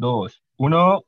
2, 0.00 0.44
1. 0.58 1.04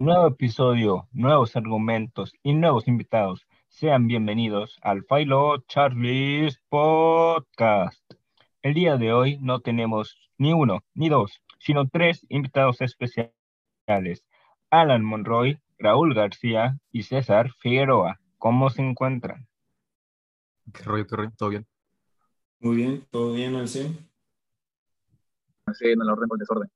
Nuevo 0.00 0.26
episodio, 0.26 1.06
nuevos 1.12 1.54
argumentos 1.54 2.32
y 2.42 2.54
nuevos 2.54 2.88
invitados. 2.88 3.46
Sean 3.68 4.08
bienvenidos 4.08 4.76
al 4.82 5.04
Philo 5.04 5.58
Charlie's 5.68 6.60
Podcast. 6.68 8.02
El 8.62 8.74
día 8.74 8.96
de 8.96 9.12
hoy 9.12 9.38
no 9.38 9.60
tenemos 9.60 10.18
ni 10.38 10.54
uno 10.54 10.82
ni 10.94 11.08
dos, 11.08 11.40
sino 11.60 11.88
tres 11.88 12.26
invitados 12.30 12.80
especiales. 12.80 14.24
Alan 14.70 15.04
Monroy, 15.04 15.60
Raúl 15.78 16.14
García 16.14 16.80
y 16.90 17.04
César 17.04 17.52
Figueroa. 17.60 18.18
¿Cómo 18.38 18.70
se 18.70 18.82
encuentran? 18.82 19.46
¿Qué 20.74 20.82
rollo, 20.82 21.06
qué 21.06 21.14
rollo? 21.14 21.32
¿Todo 21.38 21.50
bien? 21.50 21.66
Muy 22.58 22.74
bien, 22.74 23.06
todo 23.12 23.34
bien 23.34 23.54
al 23.54 23.68
100. 23.68 23.96
Sí, 25.74 25.90
en 25.90 26.02
el 26.02 26.10
orden 26.10 26.28
por 26.28 26.40
desorden. 26.40 26.68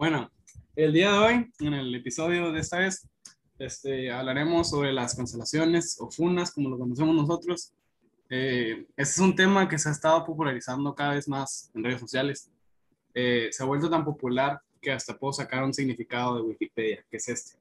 Bueno, 0.00 0.30
el 0.76 0.94
día 0.94 1.12
de 1.12 1.18
hoy, 1.18 1.52
en 1.58 1.74
el 1.74 1.94
episodio 1.94 2.50
de 2.52 2.60
esta 2.60 2.78
vez, 2.78 3.06
este, 3.58 4.10
hablaremos 4.10 4.70
sobre 4.70 4.94
las 4.94 5.14
cancelaciones 5.14 5.98
o 6.00 6.10
funas, 6.10 6.54
como 6.54 6.70
lo 6.70 6.78
conocemos 6.78 7.14
nosotros. 7.14 7.74
Eh, 8.30 8.86
este 8.96 9.12
es 9.12 9.18
un 9.18 9.36
tema 9.36 9.68
que 9.68 9.78
se 9.78 9.90
ha 9.90 9.92
estado 9.92 10.24
popularizando 10.24 10.94
cada 10.94 11.16
vez 11.16 11.28
más 11.28 11.70
en 11.74 11.84
redes 11.84 12.00
sociales. 12.00 12.50
Eh, 13.12 13.50
se 13.52 13.62
ha 13.62 13.66
vuelto 13.66 13.90
tan 13.90 14.02
popular 14.02 14.62
que 14.80 14.90
hasta 14.90 15.18
puedo 15.18 15.34
sacar 15.34 15.62
un 15.64 15.74
significado 15.74 16.36
de 16.36 16.42
Wikipedia, 16.48 17.04
que 17.10 17.18
es 17.18 17.28
este. 17.28 17.58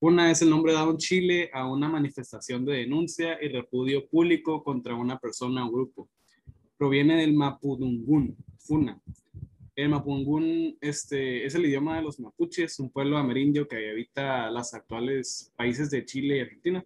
Funa 0.00 0.30
es 0.30 0.40
el 0.40 0.48
nombre 0.48 0.72
dado 0.72 0.92
en 0.92 0.96
Chile 0.96 1.50
a 1.52 1.66
una 1.66 1.86
manifestación 1.86 2.64
de 2.64 2.76
denuncia 2.76 3.36
y 3.44 3.48
repudio 3.48 4.08
público 4.08 4.64
contra 4.64 4.94
una 4.94 5.18
persona 5.18 5.66
o 5.66 5.70
grupo. 5.70 6.08
Proviene 6.78 7.16
del 7.16 7.34
mapudungún, 7.34 8.38
funa, 8.56 8.98
el 9.78 9.90
mapungún 9.90 10.76
este, 10.80 11.46
es 11.46 11.54
el 11.54 11.64
idioma 11.64 11.94
de 11.94 12.02
los 12.02 12.18
mapuches, 12.18 12.80
un 12.80 12.90
pueblo 12.90 13.16
amerindio 13.16 13.68
que 13.68 13.90
habita 13.90 14.50
los 14.50 14.74
actuales 14.74 15.52
países 15.54 15.88
de 15.88 16.04
Chile 16.04 16.36
y 16.36 16.40
Argentina. 16.40 16.84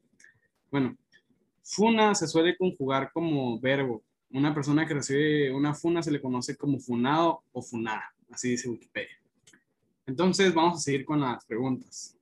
Bueno, 0.71 0.95
funa 1.63 2.15
se 2.15 2.27
suele 2.29 2.55
conjugar 2.55 3.11
como 3.11 3.59
verbo. 3.59 4.05
Una 4.29 4.53
persona 4.53 4.87
que 4.87 4.93
recibe 4.93 5.51
una 5.55 5.73
funa 5.73 6.03
se 6.03 6.11
le 6.11 6.21
conoce 6.21 6.55
como 6.59 6.79
funado 6.79 7.43
o 7.53 7.63
funada, 7.63 8.15
así 8.31 8.51
dice 8.51 8.69
Wikipedia. 8.69 9.19
Entonces 10.05 10.53
vamos 10.53 10.77
a 10.77 10.81
seguir 10.83 11.07
con 11.07 11.21
las 11.21 11.47
preguntas. 11.47 12.19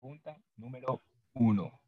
Pregunta 0.00 0.40
número 0.56 1.02
uno. 1.32 1.80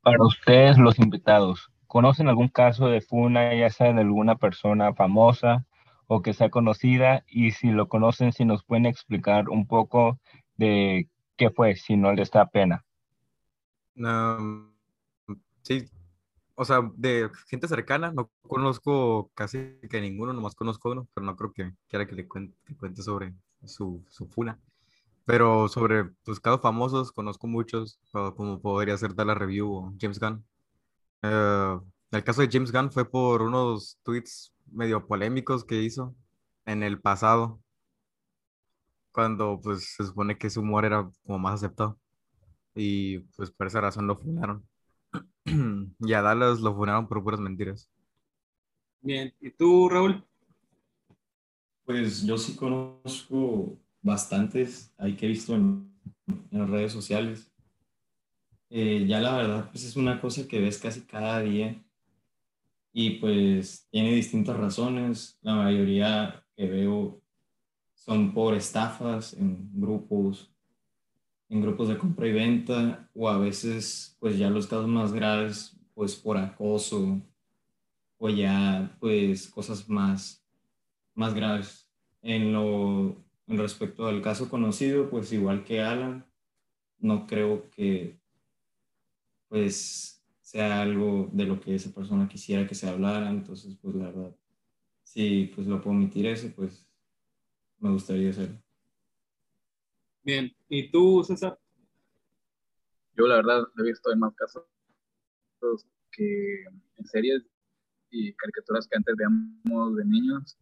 Para 0.00 0.24
ustedes, 0.24 0.78
los 0.78 0.96
invitados, 1.00 1.72
¿Conocen 1.90 2.28
algún 2.28 2.46
caso 2.46 2.86
de 2.86 3.00
funa, 3.00 3.52
ya 3.52 3.68
sea 3.68 3.92
de 3.92 4.02
alguna 4.02 4.36
persona 4.36 4.94
famosa 4.94 5.66
o 6.06 6.22
que 6.22 6.34
sea 6.34 6.48
conocida? 6.48 7.24
Y 7.26 7.50
si 7.50 7.72
lo 7.72 7.88
conocen, 7.88 8.32
si 8.32 8.44
nos 8.44 8.62
pueden 8.62 8.86
explicar 8.86 9.48
un 9.48 9.66
poco 9.66 10.20
de 10.56 11.08
qué 11.36 11.50
fue, 11.50 11.74
si 11.74 11.96
no 11.96 12.12
les 12.12 12.30
da 12.30 12.46
pena. 12.46 12.84
sí, 15.62 15.90
o 16.54 16.64
sea, 16.64 16.88
de 16.94 17.28
gente 17.48 17.66
cercana, 17.66 18.12
no 18.12 18.30
conozco 18.42 19.32
casi 19.34 19.76
que 19.90 20.00
ninguno, 20.00 20.32
nomás 20.32 20.54
conozco 20.54 20.92
uno, 20.92 21.08
pero 21.12 21.26
no 21.26 21.34
creo 21.34 21.52
que 21.52 21.72
quiera 21.88 22.06
que 22.06 22.14
le 22.14 22.28
cuente, 22.28 23.02
sobre 23.02 23.34
su, 23.64 24.04
su 24.08 24.28
funa. 24.28 24.60
Pero 25.24 25.66
sobre 25.66 26.10
los 26.24 26.38
casos 26.38 26.60
famosos, 26.60 27.10
conozco 27.10 27.48
muchos, 27.48 27.98
como 28.12 28.60
podría 28.60 28.96
ser 28.96 29.10
la 29.16 29.34
Review 29.34 29.72
o 29.72 29.92
James 30.00 30.20
Gunn. 30.20 30.44
Eh, 31.22 31.78
el 32.12 32.24
caso 32.24 32.42
de 32.42 32.48
James 32.50 32.72
Gunn 32.72 32.90
fue 32.90 33.08
por 33.08 33.42
unos 33.42 33.98
tweets 34.02 34.52
medio 34.66 35.06
polémicos 35.06 35.64
que 35.64 35.82
hizo 35.82 36.14
en 36.66 36.82
el 36.82 37.00
pasado, 37.00 37.60
cuando 39.12 39.60
pues 39.60 39.94
se 39.96 40.04
supone 40.04 40.38
que 40.38 40.50
su 40.50 40.60
humor 40.60 40.84
era 40.84 41.10
como 41.24 41.38
más 41.38 41.54
aceptado. 41.54 41.98
Y 42.74 43.18
pues 43.36 43.50
por 43.50 43.66
esa 43.66 43.80
razón 43.80 44.06
lo 44.06 44.16
funaron. 44.16 44.66
y 46.00 46.12
a 46.12 46.22
Dallas 46.22 46.60
lo 46.60 46.74
funaron 46.74 47.08
por 47.08 47.22
puras 47.22 47.40
mentiras. 47.40 47.90
Bien, 49.00 49.34
¿y 49.40 49.50
tú, 49.50 49.88
Raúl? 49.88 50.24
Pues 51.84 52.22
yo 52.22 52.38
sí 52.38 52.54
conozco 52.54 53.78
bastantes, 54.02 54.92
hay 54.96 55.16
que 55.16 55.26
he 55.26 55.28
visto 55.28 55.54
en, 55.54 55.92
en 56.50 56.58
las 56.58 56.70
redes 56.70 56.92
sociales. 56.92 57.49
Eh, 58.70 59.04
ya 59.08 59.20
la 59.20 59.36
verdad, 59.36 59.68
pues 59.70 59.84
es 59.84 59.96
una 59.96 60.20
cosa 60.20 60.46
que 60.46 60.60
ves 60.60 60.78
casi 60.78 61.00
cada 61.02 61.40
día 61.40 61.76
y 62.92 63.18
pues 63.18 63.88
tiene 63.90 64.12
distintas 64.14 64.56
razones. 64.56 65.38
La 65.42 65.56
mayoría 65.56 66.44
que 66.56 66.66
veo 66.68 67.20
son 67.94 68.32
por 68.32 68.54
estafas 68.54 69.34
en 69.34 69.70
grupos, 69.74 70.52
en 71.48 71.62
grupos 71.62 71.88
de 71.88 71.98
compra 71.98 72.28
y 72.28 72.32
venta 72.32 73.10
o 73.14 73.28
a 73.28 73.38
veces 73.38 74.16
pues 74.20 74.38
ya 74.38 74.50
los 74.50 74.68
casos 74.68 74.86
más 74.88 75.12
graves 75.12 75.76
pues 75.94 76.14
por 76.14 76.38
acoso 76.38 77.20
o 78.18 78.28
ya 78.30 78.96
pues 79.00 79.48
cosas 79.48 79.88
más, 79.88 80.44
más 81.14 81.34
graves. 81.34 81.88
En 82.22 82.52
lo 82.52 83.16
en 83.48 83.58
respecto 83.58 84.06
al 84.06 84.22
caso 84.22 84.48
conocido, 84.48 85.10
pues 85.10 85.32
igual 85.32 85.64
que 85.64 85.80
Alan, 85.80 86.24
no 87.00 87.26
creo 87.26 87.68
que 87.70 88.19
pues 89.50 90.24
sea 90.40 90.80
algo 90.80 91.28
de 91.32 91.44
lo 91.44 91.60
que 91.60 91.74
esa 91.74 91.92
persona 91.92 92.28
quisiera 92.28 92.66
que 92.66 92.74
se 92.74 92.88
hablara, 92.88 93.28
entonces 93.28 93.76
pues 93.82 93.94
la 93.96 94.06
verdad, 94.06 94.34
si 95.02 95.52
pues 95.54 95.66
lo 95.66 95.82
puedo 95.82 95.96
omitir 95.96 96.26
eso, 96.26 96.50
pues 96.54 96.88
me 97.80 97.90
gustaría 97.90 98.30
hacerlo. 98.30 98.62
Bien, 100.22 100.54
¿y 100.68 100.90
tú, 100.90 101.24
César? 101.24 101.58
Yo 103.16 103.26
la 103.26 103.36
verdad 103.36 103.64
he 103.76 103.82
visto 103.82 104.12
en 104.12 104.20
más 104.20 104.34
casos 104.36 104.64
que 106.12 106.62
en 106.96 107.06
series 107.06 107.42
y 108.10 108.32
caricaturas 108.34 108.86
que 108.86 108.96
antes 108.96 109.14
veíamos 109.16 109.96
de 109.96 110.04
niños, 110.04 110.58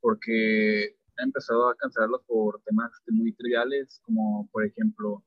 porque 0.00 0.84
he 0.84 1.22
empezado 1.22 1.68
a 1.68 1.76
cancelarlos 1.76 2.22
por 2.26 2.62
temas 2.62 2.90
muy 3.08 3.32
triviales, 3.32 4.00
como 4.02 4.48
por 4.50 4.64
ejemplo 4.64 5.22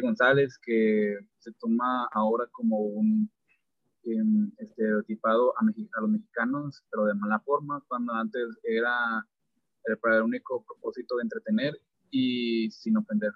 González, 0.00 0.58
que 0.58 1.18
se 1.38 1.52
toma 1.54 2.08
ahora 2.12 2.46
como 2.52 2.78
un 2.78 3.30
em, 4.04 4.50
estereotipado 4.58 5.54
a, 5.58 5.64
los 5.64 6.10
mexicanos, 6.10 6.84
pero 6.90 7.06
de 7.06 7.14
mala 7.14 7.40
forma, 7.40 7.82
cuando 7.88 8.12
antes 8.12 8.58
era, 8.62 9.26
para 10.02 10.16
el 10.16 10.22
único 10.22 10.64
propósito 10.64 11.16
de 11.16 11.22
entretener 11.22 11.80
y 12.10 12.70
sin 12.70 12.96
ofender. 12.96 13.32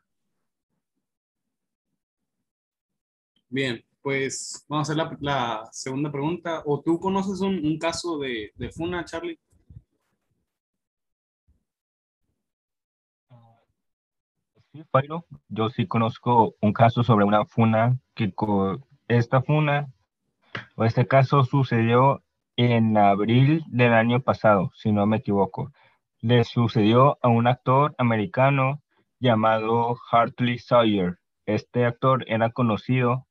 Bien, 3.49 3.83
pues 4.03 4.65
vamos 4.69 4.89
a 4.89 4.93
hacer 4.93 5.19
la, 5.21 5.69
segunda 5.73 6.13
pregunta. 6.13 6.63
¿O 6.67 6.81
tú 6.83 6.99
conoces 6.99 7.41
un, 7.41 7.79
caso 7.79 8.19
de 8.19 8.71
Funa, 8.75 9.05
Charlie? 9.05 9.39
Sí, 14.75 14.83
yo 15.51 15.69
sí 15.69 15.87
conozco 15.87 16.55
un 16.63 16.73
caso 16.73 17.03
sobre 17.03 17.27
una 17.27 17.45
funa 17.45 17.99
que 18.15 18.33
esta 19.07 19.43
funa 19.43 19.93
o 20.77 20.85
este 20.87 21.07
caso 21.07 21.45
sucedió 21.45 22.23
en 22.57 22.97
abril 22.97 23.65
del 23.67 23.93
año 23.93 24.21
pasado, 24.21 24.71
si 24.75 24.91
no 24.91 25.05
me 25.05 25.19
equivoco. 25.19 25.73
Le 26.23 26.43
sucedió 26.45 27.19
a 27.21 27.29
un 27.29 27.49
actor 27.49 27.95
americano 27.99 28.81
llamado 29.21 29.99
Hartley 30.11 30.59
Sawyer. 30.59 31.19
Este 31.45 31.85
actor 31.85 32.25
era 32.27 32.49
conocido 32.49 33.27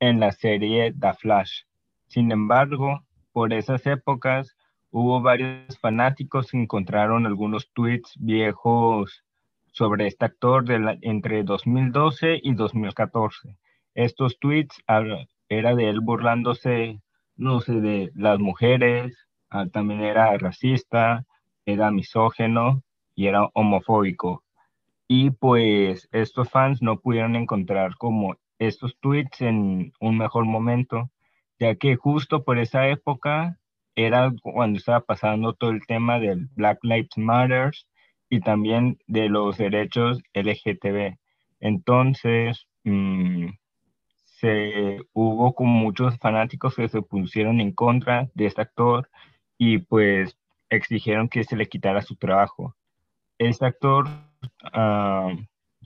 en 0.00 0.18
la 0.18 0.32
serie 0.32 0.94
The 0.98 1.12
Flash. 1.12 1.64
Sin 2.06 2.32
embargo, 2.32 3.02
por 3.32 3.52
esas 3.52 3.86
épocas 3.86 4.56
hubo 4.90 5.20
varios 5.20 5.78
fanáticos 5.78 6.50
que 6.50 6.56
encontraron 6.56 7.26
algunos 7.26 7.70
tweets 7.74 8.14
viejos 8.18 9.25
sobre 9.76 10.06
este 10.06 10.24
actor 10.24 10.64
entre 11.02 11.42
2012 11.42 12.40
y 12.42 12.54
2014. 12.54 13.58
Estos 13.94 14.38
tweets 14.38 14.82
era 15.50 15.74
de 15.74 15.88
él 15.90 16.00
burlándose, 16.00 17.02
no 17.36 17.60
sé, 17.60 17.80
de 17.82 18.10
las 18.14 18.38
mujeres, 18.38 19.14
ah, 19.50 19.66
también 19.66 20.00
era 20.00 20.36
racista, 20.38 21.26
era 21.66 21.90
misógeno 21.90 22.82
y 23.14 23.26
era 23.26 23.50
homofóbico. 23.52 24.44
Y 25.08 25.30
pues 25.30 26.08
estos 26.10 26.48
fans 26.48 26.80
no 26.80 26.98
pudieron 26.98 27.36
encontrar 27.36 27.96
como 27.98 28.36
estos 28.58 28.96
tweets 29.00 29.42
en 29.42 29.92
un 30.00 30.16
mejor 30.16 30.46
momento, 30.46 31.10
ya 31.58 31.74
que 31.74 31.96
justo 31.96 32.44
por 32.44 32.58
esa 32.58 32.88
época 32.88 33.58
era 33.94 34.32
cuando 34.42 34.78
estaba 34.78 35.00
pasando 35.00 35.52
todo 35.52 35.70
el 35.70 35.86
tema 35.86 36.18
del 36.18 36.48
Black 36.54 36.78
Lives 36.82 37.18
Matter 37.18 37.72
y 38.28 38.40
también 38.40 38.98
de 39.06 39.28
los 39.28 39.56
derechos 39.58 40.22
LGTB. 40.34 41.16
Entonces, 41.60 42.66
mm, 42.84 43.48
se, 44.24 44.98
hubo 45.12 45.54
como 45.54 45.72
muchos 45.72 46.18
fanáticos 46.18 46.74
que 46.76 46.88
se 46.88 47.02
pusieron 47.02 47.60
en 47.60 47.72
contra 47.72 48.28
de 48.34 48.46
este 48.46 48.62
actor 48.62 49.08
y 49.58 49.78
pues 49.78 50.36
exigieron 50.68 51.28
que 51.28 51.44
se 51.44 51.56
le 51.56 51.68
quitara 51.68 52.02
su 52.02 52.16
trabajo. 52.16 52.74
Este 53.38 53.66
actor, 53.66 54.08
ah, 54.72 55.32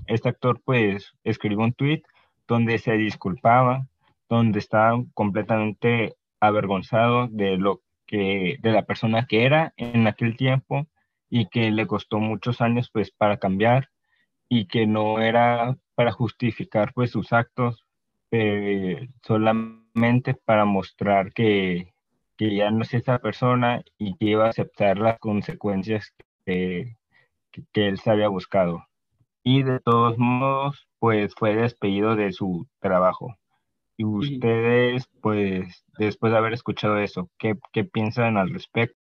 este 0.07 0.29
actor 0.29 0.61
pues 0.65 1.13
escribió 1.25 1.65
un 1.65 1.73
tweet 1.73 2.03
donde 2.49 2.79
se 2.79 2.93
disculpaba, 2.95 3.87
donde 4.29 4.59
estaba 4.59 5.03
completamente 5.15 6.17
avergonzado 6.41 7.29
de 7.29 7.57
lo 7.57 7.83
que, 8.07 8.59
de 8.61 8.73
la 8.73 8.83
persona 8.83 9.27
que 9.27 9.45
era 9.45 9.73
en 9.77 10.07
aquel 10.07 10.37
tiempo 10.37 10.87
y 11.31 11.49
que 11.49 11.71
le 11.71 11.87
costó 11.87 12.19
muchos 12.19 12.61
años 12.61 12.91
pues 12.93 13.11
para 13.13 13.39
cambiar 13.39 13.89
y 14.49 14.67
que 14.67 14.87
no 14.87 15.21
era 15.21 15.77
para 15.95 16.13
justificar 16.13 16.93
pues 16.93 17.13
sus 17.13 17.33
actos, 17.33 17.87
eh, 18.33 19.09
solamente 19.23 20.35
para 20.35 20.65
mostrar 20.65 21.33
que, 21.33 21.95
que, 22.37 22.57
ya 22.57 22.71
no 22.71 22.83
es 22.83 22.95
esa 22.95 23.19
persona 23.21 23.83
y 23.97 24.17
que 24.17 24.27
iba 24.27 24.47
a 24.47 24.51
aceptar 24.51 24.99
las 24.99 25.19
consecuencias 25.21 26.13
que, 26.45 26.97
que 27.73 27.89
él 27.89 27.99
se 28.01 28.11
había 28.11 28.29
buscado. 28.29 28.85
Y 29.43 29.63
de 29.63 29.81
todos 29.81 30.19
modos, 30.19 30.89
pues 30.99 31.35
fue 31.35 31.55
despedido 31.55 32.17
de 32.17 32.33
su 32.33 32.67
trabajo. 32.81 33.37
Y 33.97 34.05
ustedes, 34.05 35.09
pues, 35.21 35.85
después 35.99 36.33
de 36.33 36.39
haber 36.39 36.55
escuchado 36.55 36.99
eso, 36.99 37.31
¿qué, 37.39 37.55
qué 37.73 37.85
piensan 37.85 38.37
al 38.37 38.51
respecto? 38.51 39.00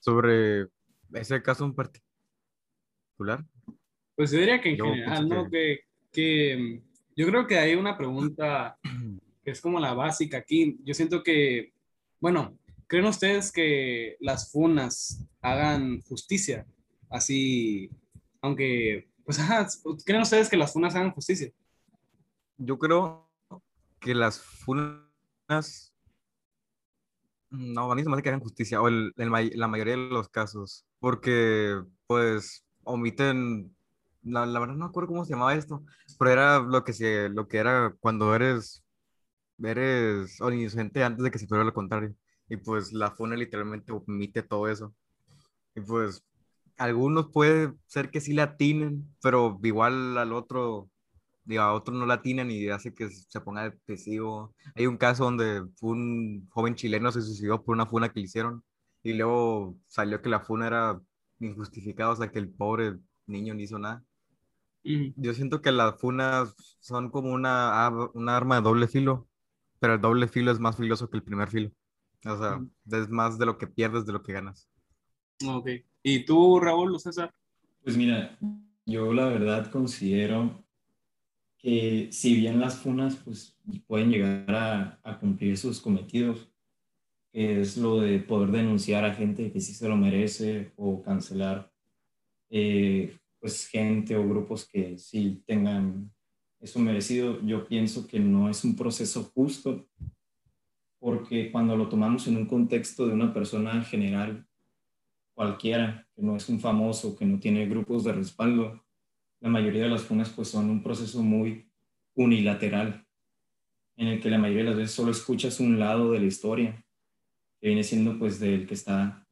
Sobre 0.00 0.66
ese 1.14 1.42
caso 1.42 1.64
en 1.64 1.74
particular. 1.74 3.44
Pues 4.16 4.32
yo 4.32 4.38
diría 4.38 4.60
que 4.60 4.70
en 4.70 4.76
general, 4.76 5.28
¿no? 5.28 5.48
Que, 5.48 5.80
que, 6.12 6.82
yo 7.16 7.26
creo 7.26 7.46
que 7.46 7.58
hay 7.58 7.74
una 7.74 7.96
pregunta 7.96 8.78
que 9.44 9.50
es 9.50 9.60
como 9.60 9.78
la 9.78 9.94
básica 9.94 10.38
aquí. 10.38 10.78
Yo 10.84 10.94
siento 10.94 11.22
que, 11.22 11.72
bueno, 12.18 12.58
¿creen 12.86 13.06
ustedes 13.06 13.52
que 13.52 14.16
las 14.20 14.50
funas 14.50 15.26
hagan 15.40 16.00
justicia? 16.02 16.66
Así, 17.08 17.90
aunque 18.40 19.10
pues, 19.24 19.38
¿creen 20.04 20.22
ustedes 20.22 20.48
que 20.48 20.56
las 20.56 20.72
funas 20.72 20.94
hagan 20.96 21.12
justicia? 21.12 21.52
Yo 22.56 22.78
creo 22.78 23.30
que 24.00 24.14
las 24.14 24.40
funas. 24.40 25.89
No, 27.50 27.90
a 27.90 27.94
mí 27.96 28.02
se 28.02 28.08
me 28.08 28.14
hace 28.14 28.22
que 28.22 28.28
hagan 28.28 28.40
justicia, 28.40 28.80
o 28.80 28.88
en 28.88 29.12
la 29.16 29.68
mayoría 29.68 29.96
de 29.96 30.08
los 30.08 30.28
casos, 30.28 30.84
porque, 31.00 31.80
pues, 32.06 32.64
omiten. 32.84 33.74
La, 34.22 34.44
verdad 34.46 34.74
no 34.76 34.84
acuerdo 34.84 35.08
cómo 35.08 35.24
se 35.24 35.32
llamaba 35.32 35.54
esto, 35.54 35.82
pero 36.18 36.30
era 36.30 36.60
lo 36.60 36.84
que, 36.84 36.92
se, 36.92 37.30
lo 37.30 37.48
que 37.48 37.58
era 37.58 37.94
cuando 38.00 38.34
eres, 38.34 38.84
eres 39.62 40.38
inocente 40.40 41.04
antes 41.04 41.24
de 41.24 41.30
que 41.30 41.38
se 41.38 41.46
fuera 41.46 41.64
lo 41.64 41.74
contrario. 41.74 42.14
Y 42.48 42.56
pues 42.58 42.92
la 42.92 43.12
funa 43.12 43.36
literalmente 43.36 43.92
omite 43.92 44.42
todo 44.42 44.68
eso. 44.68 44.94
Y 45.74 45.80
pues 45.82 46.24
algunos 46.78 47.30
puede 47.32 47.74
ser 47.86 48.10
que 48.10 48.20
sí 48.20 48.34
la 48.34 48.44
atinen, 48.44 49.14
pero 49.22 49.58
igual 49.62 50.18
al 50.18 50.32
otro, 50.32 50.89
digo, 51.50 51.62
a 51.62 51.74
otro 51.74 51.92
no 51.92 52.06
la 52.06 52.14
atinan 52.14 52.50
y 52.50 52.68
hace 52.68 52.94
que 52.94 53.10
se 53.10 53.40
ponga 53.40 53.64
depresivo. 53.64 54.54
Hay 54.74 54.86
un 54.86 54.96
caso 54.96 55.24
donde 55.24 55.66
un 55.80 56.48
joven 56.50 56.76
chileno 56.76 57.10
se 57.10 57.22
suicidó 57.22 57.62
por 57.62 57.74
una 57.74 57.86
funa 57.86 58.08
que 58.08 58.20
le 58.20 58.26
hicieron 58.26 58.62
y 59.02 59.14
luego 59.14 59.76
salió 59.88 60.22
que 60.22 60.28
la 60.28 60.40
funa 60.40 60.68
era 60.68 61.00
injustificada, 61.40 62.10
o 62.10 62.16
sea, 62.16 62.30
que 62.30 62.38
el 62.38 62.48
pobre 62.48 62.98
niño 63.26 63.54
no 63.54 63.60
hizo 63.60 63.78
nada. 63.78 64.04
Yo 64.82 65.34
siento 65.34 65.60
que 65.60 65.72
las 65.72 65.98
funas 66.00 66.54
son 66.78 67.10
como 67.10 67.32
una, 67.32 67.90
una 68.14 68.36
arma 68.36 68.56
de 68.56 68.62
doble 68.62 68.88
filo, 68.88 69.28
pero 69.78 69.94
el 69.94 70.00
doble 70.00 70.28
filo 70.28 70.52
es 70.52 70.60
más 70.60 70.76
filoso 70.76 71.10
que 71.10 71.16
el 71.16 71.22
primer 71.22 71.48
filo. 71.48 71.70
O 72.24 72.38
sea, 72.38 72.60
es 72.90 73.08
más 73.08 73.38
de 73.38 73.46
lo 73.46 73.58
que 73.58 73.66
pierdes 73.66 74.06
de 74.06 74.12
lo 74.12 74.22
que 74.22 74.34
ganas. 74.34 74.68
Ok. 75.46 75.68
¿Y 76.02 76.24
tú, 76.24 76.60
Raúl, 76.60 76.98
César? 77.00 77.34
Pues 77.82 77.96
mira, 77.96 78.38
yo 78.86 79.12
la 79.12 79.26
verdad 79.26 79.70
considero 79.70 80.64
que 81.60 82.08
si 82.10 82.34
bien 82.34 82.58
las 82.58 82.78
funas 82.78 83.16
pues, 83.16 83.58
pueden 83.86 84.10
llegar 84.10 84.98
a, 85.02 85.18
cumplir 85.18 85.58
sus 85.58 85.80
cometidos, 85.80 86.50
que 87.32 87.60
es 87.60 87.76
lo 87.76 88.00
de 88.00 88.18
poder 88.18 88.50
denunciar 88.50 89.04
a 89.04 89.14
gente 89.14 89.52
que 89.52 89.60
sí 89.60 89.74
se 89.74 89.88
lo 89.88 89.96
merece 89.96 90.72
o 90.76 91.02
cancelar 91.02 91.70
eh, 92.48 93.16
pues 93.38 93.68
gente 93.68 94.16
o 94.16 94.28
grupos 94.28 94.66
que 94.66 94.98
sí 94.98 95.42
tengan 95.46 96.10
eso 96.60 96.78
merecido, 96.78 97.40
yo 97.42 97.66
pienso 97.66 98.06
que 98.06 98.18
no 98.18 98.50
es 98.50 98.64
un 98.64 98.76
proceso 98.76 99.30
justo 99.34 99.86
porque 100.98 101.50
cuando 101.50 101.76
lo 101.76 101.88
tomamos 101.88 102.26
en 102.26 102.36
un 102.36 102.46
contexto 102.46 103.06
de 103.06 103.14
una 103.14 103.32
persona 103.32 103.82
general 103.82 104.46
cualquiera, 105.34 106.06
que 106.14 106.22
no 106.22 106.36
es 106.36 106.48
un 106.50 106.60
famoso, 106.60 107.16
que 107.16 107.24
no 107.24 107.38
tiene 107.38 107.66
grupos 107.66 108.04
de 108.04 108.12
respaldo, 108.12 108.84
la 109.40 109.48
mayoría 109.48 109.84
de 109.84 109.88
las 109.88 110.02
funas 110.02 110.30
pues 110.30 110.48
son 110.48 110.70
un 110.70 110.82
proceso 110.82 111.22
muy 111.22 111.70
unilateral, 112.14 113.06
en 113.96 114.08
el 114.08 114.20
que 114.20 114.30
la 114.30 114.38
mayoría 114.38 114.64
de 114.64 114.70
las 114.70 114.78
veces 114.78 114.92
solo 114.92 115.10
escuchas 115.10 115.60
un 115.60 115.78
lado 115.78 116.12
de 116.12 116.20
la 116.20 116.26
historia, 116.26 116.84
que 117.60 117.68
viene 117.68 117.84
siendo 117.84 118.18
pues 118.18 118.38
del 118.38 118.66
que 118.66 118.74
está 118.74 119.26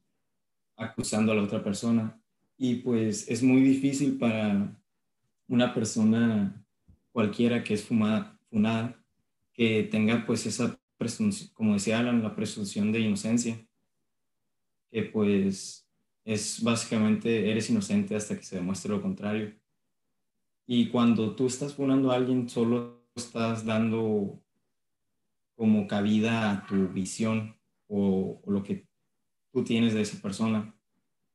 acusando 0.75 1.31
a 1.31 1.35
la 1.35 1.43
otra 1.43 1.63
persona. 1.63 2.19
Y 2.57 2.75
pues 2.75 3.29
es 3.29 3.41
muy 3.41 3.61
difícil 3.61 4.17
para 4.17 4.75
una 5.47 5.73
persona 5.73 6.65
cualquiera 7.11 7.63
que 7.63 7.73
es 7.73 7.83
fumada, 7.83 8.39
funada, 8.49 9.01
que 9.53 9.83
tenga 9.83 10.25
pues 10.25 10.45
esa 10.45 10.79
presunción, 10.97 11.49
como 11.53 11.73
decía 11.73 11.99
Alan, 11.99 12.23
la 12.23 12.35
presunción 12.35 12.91
de 12.91 12.99
inocencia, 12.99 13.65
que 14.91 15.03
pues 15.03 15.87
es 16.25 16.61
básicamente 16.61 17.49
eres 17.49 17.69
inocente 17.69 18.15
hasta 18.15 18.37
que 18.37 18.43
se 18.43 18.57
demuestre 18.57 18.91
lo 18.91 19.01
contrario. 19.01 19.58
Y 20.71 20.89
cuando 20.89 21.35
tú 21.35 21.47
estás 21.47 21.73
funando 21.73 22.11
a 22.11 22.15
alguien, 22.15 22.47
solo 22.47 23.01
estás 23.15 23.65
dando 23.65 24.39
como 25.55 25.87
cabida 25.87 26.51
a 26.51 26.67
tu 26.67 26.89
visión 26.89 27.55
o, 27.87 28.39
lo 28.45 28.61
que 28.61 28.85
tú 29.51 29.63
tienes 29.63 29.95
de 29.95 30.01
esa 30.01 30.21
persona. 30.21 30.75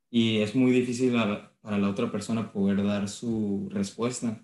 Y 0.09 0.37
es 0.39 0.55
muy 0.55 0.71
difícil 0.71 1.13
para 1.61 1.79
la 1.79 1.91
otra 1.91 2.13
persona 2.13 2.53
poder 2.53 2.85
dar 2.85 3.09
su 3.09 3.69
respuesta, 3.73 4.41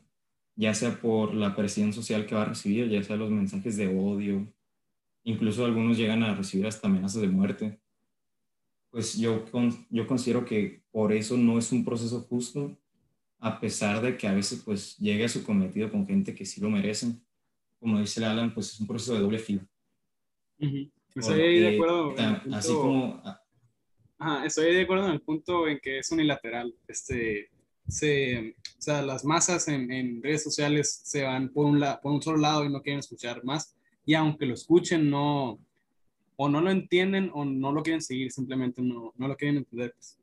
ya 0.56 0.74
sea 0.74 1.00
por 1.00 1.34
la 1.34 1.54
presión 1.54 1.92
social 1.92 2.26
que 2.26 2.34
va 2.34 2.42
a 2.42 2.46
recibir, 2.46 2.90
ya 2.90 3.00
sea 3.04 3.14
los 3.14 3.30
mensajes 3.30 3.76
de 3.76 3.86
odio, 3.96 4.52
incluso 5.22 5.64
algunos 5.64 5.98
llegan 5.98 6.24
a 6.24 6.34
recibir 6.34 6.66
hasta 6.66 6.88
amenazas 6.88 7.22
de 7.22 7.28
muerte 7.28 7.80
pues 8.90 9.16
yo, 9.16 9.44
yo 9.88 10.06
considero 10.06 10.44
que 10.44 10.82
por 10.90 11.12
eso 11.12 11.36
no 11.36 11.58
es 11.58 11.70
un 11.70 11.84
proceso 11.84 12.22
justo, 12.22 12.76
a 13.40 13.58
pesar 13.58 14.02
de 14.02 14.16
que 14.16 14.28
a 14.28 14.34
veces 14.34 14.62
pues 14.64 14.96
llegue 14.98 15.24
a 15.24 15.28
su 15.28 15.42
cometido 15.42 15.90
con 15.90 16.06
gente 16.06 16.34
que 16.34 16.44
sí 16.44 16.60
lo 16.60 16.68
merecen. 16.68 17.20
Como 17.78 17.98
dice 17.98 18.24
Alan, 18.24 18.52
pues 18.52 18.74
es 18.74 18.80
un 18.80 18.86
proceso 18.86 19.14
de 19.14 19.20
doble 19.20 19.38
filo. 19.38 19.62
Estoy 21.14 21.60
de 21.60 21.74
acuerdo. 21.74 22.14
así 22.52 22.72
como... 22.72 23.22
Ajá, 24.18 24.44
estoy 24.44 24.74
de 24.74 24.82
acuerdo 24.82 25.06
en 25.06 25.12
el 25.12 25.22
punto 25.22 25.66
en 25.66 25.80
que 25.80 25.98
es 25.98 26.12
unilateral. 26.12 26.74
Este, 26.86 27.48
se, 27.88 28.54
o 28.78 28.82
sea, 28.82 29.00
las 29.00 29.24
masas 29.24 29.66
en, 29.68 29.90
en 29.90 30.22
redes 30.22 30.44
sociales 30.44 31.00
se 31.04 31.22
van 31.22 31.48
por 31.48 31.64
un, 31.64 31.82
por 32.02 32.12
un 32.12 32.20
solo 32.20 32.36
lado 32.36 32.66
y 32.66 32.68
no 32.68 32.82
quieren 32.82 33.00
escuchar 33.00 33.42
más. 33.44 33.74
Y 34.04 34.12
aunque 34.12 34.44
lo 34.44 34.52
escuchen, 34.52 35.08
no, 35.08 35.58
o 36.36 36.48
no 36.50 36.60
lo 36.60 36.70
entienden 36.70 37.30
o 37.32 37.46
no 37.46 37.72
lo 37.72 37.82
quieren 37.82 38.02
seguir, 38.02 38.30
simplemente 38.30 38.82
no, 38.82 39.14
no 39.16 39.28
lo 39.28 39.36
quieren 39.36 39.56
entender. 39.58 39.94
Pues. 39.94 40.18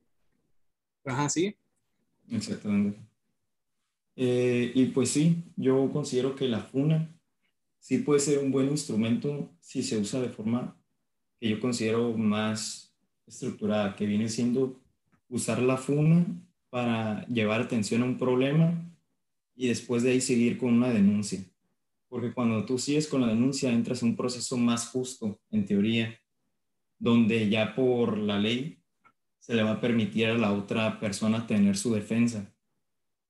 Ajá, 1.06 1.28
sí. 1.30 1.56
Exactamente. 2.30 3.00
Eh, 4.16 4.72
y 4.74 4.86
pues 4.88 5.10
sí, 5.10 5.44
yo 5.56 5.90
considero 5.92 6.36
que 6.36 6.48
la 6.48 6.62
funa 6.62 7.14
sí 7.80 8.00
puede 8.00 8.20
ser 8.20 8.40
un 8.40 8.52
buen 8.52 8.70
instrumento 8.70 9.52
si 9.60 9.84
se 9.84 9.98
usa 9.98 10.22
de 10.22 10.30
forma 10.30 10.76
que 11.40 11.50
yo 11.50 11.60
considero 11.60 12.18
más 12.18 12.96
estructurada, 13.28 13.96
que 13.96 14.06
viene 14.06 14.30
siendo 14.30 14.82
usar 15.30 15.62
la 15.62 15.78
funa 15.78 16.26
para 16.70 17.26
llevar 17.28 17.62
atención 17.62 18.02
a 18.02 18.06
un 18.06 18.18
problema 18.18 18.92
y 19.56 19.68
después 19.68 20.04
de 20.04 20.12
ahí 20.12 20.22
seguir 20.22 20.58
con 20.58 20.74
una 20.74 20.90
denuncia 20.90 21.44
porque 22.10 22.34
cuando 22.34 22.66
tú 22.66 22.78
sigues 22.78 23.08
con 23.08 23.22
la 23.22 23.28
denuncia 23.28 23.72
entras 23.72 24.02
en 24.02 24.10
un 24.10 24.16
proceso 24.16 24.58
más 24.58 24.90
justo, 24.90 25.40
en 25.52 25.66
teoría, 25.66 26.20
donde 26.98 27.50
ya 27.50 27.76
por 27.76 28.18
la 28.18 28.40
ley 28.40 28.80
se 29.48 29.56
le 29.56 29.64
va 29.64 29.72
a 29.72 29.82
permitir 29.82 30.28
a 30.28 30.38
la 30.38 30.52
otra 30.52 31.00
persona 31.00 31.48
tener 31.48 31.78
su 31.78 31.94
defensa. 31.94 32.54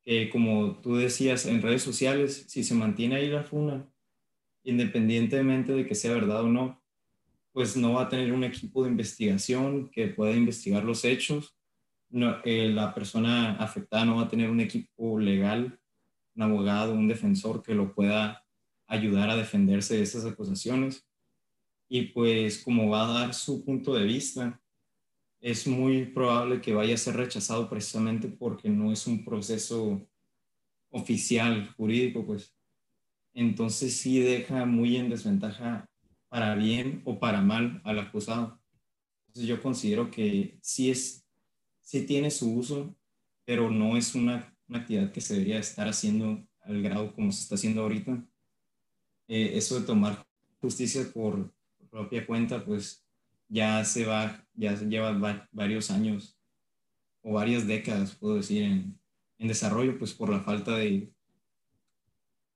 Que 0.03 0.31
como 0.31 0.81
tú 0.81 0.95
decías 0.95 1.45
en 1.45 1.62
redes 1.62 1.83
sociales, 1.83 2.45
si 2.47 2.63
se 2.63 2.74
mantiene 2.74 3.17
ahí 3.17 3.29
la 3.29 3.43
funa, 3.43 3.88
independientemente 4.63 5.74
de 5.74 5.86
que 5.86 5.93
sea 5.93 6.15
verdad 6.15 6.41
o 6.41 6.50
no, 6.50 6.83
pues 7.51 7.77
no 7.77 7.93
va 7.93 8.03
a 8.03 8.09
tener 8.09 8.33
un 8.33 8.43
equipo 8.43 8.83
de 8.83 8.89
investigación 8.89 9.89
que 9.89 10.07
pueda 10.07 10.33
investigar 10.33 10.83
los 10.83 11.05
hechos. 11.05 11.55
No, 12.09 12.38
eh, 12.43 12.69
la 12.69 12.95
persona 12.95 13.55
afectada 13.57 14.03
no 14.05 14.15
va 14.15 14.24
a 14.24 14.29
tener 14.29 14.50
un 14.50 14.59
equipo 14.59 15.19
legal, 15.19 15.79
un 16.36 16.41
abogado, 16.41 16.93
un 16.93 17.07
defensor 17.07 17.62
que 17.62 17.75
lo 17.75 17.93
pueda 17.93 18.43
ayudar 18.88 19.29
a 19.29 19.36
defenderse 19.36 19.97
de 19.97 20.03
esas 20.03 20.25
acusaciones. 20.25 21.03
y 21.89 22.07
pues 22.07 22.63
como 22.63 22.89
va 22.89 23.05
a 23.05 23.19
dar 23.19 23.33
su 23.33 23.63
punto 23.63 23.93
de 23.93 24.03
vista, 24.03 24.62
es 25.41 25.67
muy 25.67 26.06
probable 26.06 26.62
que 26.62 26.74
vaya 26.74 26.96
a 26.96 26.98
ser 26.98 27.15
rechazado 27.15 27.70
precisamente 27.70 28.27
porque 28.27 28.70
no 28.70 28.91
es 28.91 29.08
un 29.08 29.24
proceso 29.24 30.08
oficial, 30.89 31.74
jurídico, 31.75 32.25
pues. 32.25 32.56
Entonces 33.34 33.96
sí 33.98 34.20
deja 34.20 34.65
muy 34.65 34.98
en 34.98 35.10
desventaja 35.10 35.88
para 36.29 36.56
bien 36.56 37.01
o 37.06 37.20
para 37.20 37.41
mal 37.41 37.82
al 37.84 38.00
acusado. 38.00 38.60
Entonces 39.27 39.48
yo 39.48 39.62
considero 39.62 40.10
que 40.10 40.58
sí 40.62 40.89
es, 40.89 41.25
sí 41.82 42.06
tiene 42.06 42.32
su 42.32 42.53
uso, 42.56 42.96
pero 43.46 43.70
no 43.70 43.96
es 43.96 44.15
una, 44.15 44.53
actividad 44.70 45.13
que 45.13 45.22
se 45.22 45.36
debería 45.36 45.60
estar 45.60 45.88
haciendo 45.88 46.46
al 46.60 46.82
grado 46.82 47.13
como 47.13 47.32
se 47.32 47.44
está 47.44 47.56
haciendo 47.56 47.84
ahorita. 47.84 48.27
Eh, 49.29 49.51
eso 49.53 49.79
de 49.79 49.86
tomar 49.86 50.25
justicia 50.60 51.10
por 51.13 51.53
propia 51.89 52.25
cuenta, 52.25 52.65
pues 52.65 53.06
ya 53.50 53.84
se 53.86 54.06
va, 54.06 54.46
ya 54.54 54.75
se 54.75 54.86
lleva 54.86 55.48
varios 55.51 55.92
años 55.92 56.38
o 57.22 57.34
varias 57.34 57.68
décadas, 57.68 58.16
puedo 58.16 58.36
decir, 58.36 58.63
en, 58.63 59.00
en 59.38 59.48
desarrollo, 59.48 59.98
pues 59.98 60.13
por 60.13 60.30
la 60.30 60.42
falta 60.42 60.75
de, 60.77 61.12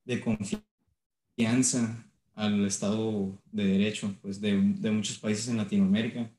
de 0.05 0.21
confianza 0.21 2.05
al 2.33 2.65
Estado 2.65 3.37
de 3.51 3.65
Derecho, 3.65 4.15
pues 4.21 4.39
de, 4.41 4.59
de, 4.59 4.91
muchos 4.91 5.19
países 5.19 5.47
en 5.47 5.57
Latinoamérica. 5.57 6.31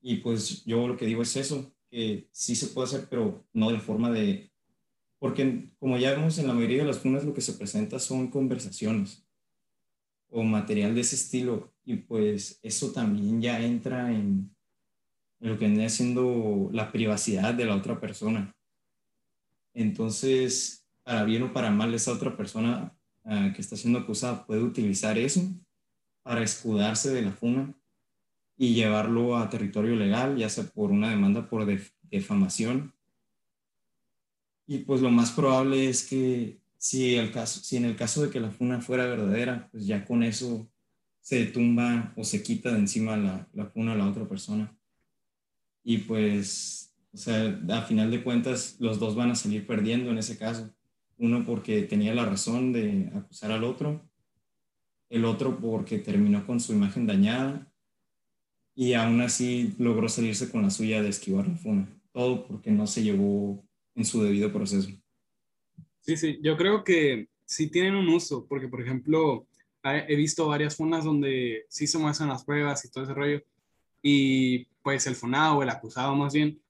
Y 0.00 0.16
pues 0.16 0.64
yo 0.64 0.86
lo 0.86 0.96
que 0.96 1.06
digo 1.06 1.22
es 1.22 1.36
eso, 1.36 1.72
que 1.90 2.28
sí 2.32 2.54
se 2.54 2.68
puede 2.68 2.86
hacer, 2.86 3.08
pero 3.08 3.44
no 3.52 3.70
de 3.70 3.80
forma 3.80 4.10
de... 4.10 4.50
Porque 5.18 5.70
como 5.78 5.98
ya 5.98 6.12
vemos 6.12 6.38
en 6.38 6.46
la 6.46 6.54
mayoría 6.54 6.78
de 6.78 6.88
las 6.88 6.98
funas 6.98 7.24
lo 7.24 7.34
que 7.34 7.40
se 7.40 7.54
presenta 7.54 7.98
son 7.98 8.28
conversaciones 8.28 9.24
o 10.30 10.42
material 10.42 10.94
de 10.94 11.00
ese 11.00 11.16
estilo 11.16 11.72
y 11.88 11.96
pues 11.96 12.60
eso 12.62 12.92
también 12.92 13.40
ya 13.40 13.64
entra 13.64 14.12
en, 14.12 14.54
lo 15.40 15.58
que 15.58 15.68
viene 15.68 15.88
siendo 15.88 16.68
la 16.70 16.92
privacidad 16.92 17.54
de 17.54 17.64
la 17.64 17.76
otra 17.76 17.98
persona. 17.98 18.54
Entonces, 19.72 20.84
para 21.02 21.24
bien 21.24 21.44
o 21.44 21.52
para 21.54 21.70
mal, 21.70 21.94
esa 21.94 22.12
otra 22.12 22.36
persona 22.36 22.94
ah, 23.24 23.52
que 23.54 23.62
está 23.62 23.74
siendo 23.74 24.00
acusada 24.00 24.44
puede 24.44 24.62
utilizar 24.62 25.16
eso 25.16 25.40
para 26.22 26.42
escudarse 26.42 27.08
de 27.08 27.22
la 27.22 27.32
funa 27.32 27.74
y 28.58 28.74
llevarlo 28.74 29.38
a 29.38 29.48
territorio 29.48 29.96
legal, 29.96 30.36
ya 30.36 30.50
sea 30.50 30.64
por 30.64 30.90
una 30.90 31.08
demanda 31.08 31.48
por 31.48 31.64
defamación. 32.02 32.92
Y 34.66 34.80
pues 34.80 35.00
lo 35.00 35.10
más 35.10 35.30
probable 35.30 35.88
es 35.88 36.06
que 36.06 36.60
si, 36.76 37.14
el 37.14 37.32
caso, 37.32 37.60
si 37.60 37.78
en 37.78 37.86
el 37.86 37.96
caso 37.96 38.20
de 38.20 38.28
que 38.28 38.40
la 38.40 38.50
funa 38.50 38.82
fuera 38.82 39.06
verdadera, 39.06 39.70
pues 39.72 39.86
ya 39.86 40.04
con 40.04 40.22
eso 40.22 40.70
se 41.28 41.44
tumba 41.44 42.14
o 42.16 42.24
se 42.24 42.42
quita 42.42 42.72
de 42.72 42.78
encima 42.78 43.14
la, 43.18 43.46
la 43.52 43.66
funa 43.66 43.92
a 43.92 43.96
la 43.96 44.08
otra 44.08 44.26
persona. 44.26 44.74
Y 45.84 45.98
pues, 45.98 46.96
o 47.12 47.18
sea, 47.18 47.60
a 47.68 47.82
final 47.82 48.10
de 48.10 48.24
cuentas, 48.24 48.76
los 48.78 48.98
dos 48.98 49.14
van 49.14 49.32
a 49.32 49.34
salir 49.34 49.66
perdiendo 49.66 50.10
en 50.10 50.16
ese 50.16 50.38
caso. 50.38 50.74
Uno 51.18 51.44
porque 51.44 51.82
tenía 51.82 52.14
la 52.14 52.24
razón 52.24 52.72
de 52.72 53.12
acusar 53.14 53.52
al 53.52 53.64
otro, 53.64 54.08
el 55.10 55.26
otro 55.26 55.60
porque 55.60 55.98
terminó 55.98 56.46
con 56.46 56.60
su 56.60 56.72
imagen 56.72 57.06
dañada 57.06 57.70
y 58.74 58.94
aún 58.94 59.20
así 59.20 59.74
logró 59.78 60.08
salirse 60.08 60.50
con 60.50 60.62
la 60.62 60.70
suya 60.70 61.02
de 61.02 61.10
esquivar 61.10 61.46
la 61.46 61.56
funa. 61.56 62.00
Todo 62.10 62.46
porque 62.46 62.70
no 62.70 62.86
se 62.86 63.02
llevó 63.02 63.62
en 63.94 64.06
su 64.06 64.22
debido 64.22 64.50
proceso. 64.50 64.88
Sí, 66.00 66.16
sí, 66.16 66.38
yo 66.42 66.56
creo 66.56 66.84
que 66.84 67.28
sí 67.44 67.70
tienen 67.70 67.96
un 67.96 68.08
uso, 68.08 68.46
porque 68.48 68.68
por 68.68 68.80
ejemplo, 68.80 69.47
he 69.96 70.16
visto 70.16 70.48
varias 70.48 70.76
funas 70.76 71.04
donde 71.04 71.64
sí 71.68 71.86
se 71.86 71.98
muestran 71.98 72.28
las 72.28 72.44
pruebas 72.44 72.84
y 72.84 72.90
todo 72.90 73.04
ese 73.04 73.14
rollo, 73.14 73.42
y 74.02 74.64
pues 74.82 75.06
el 75.06 75.16
funado 75.16 75.62
el 75.62 75.70
acusado 75.70 76.14
más 76.14 76.34
bien, 76.34 76.60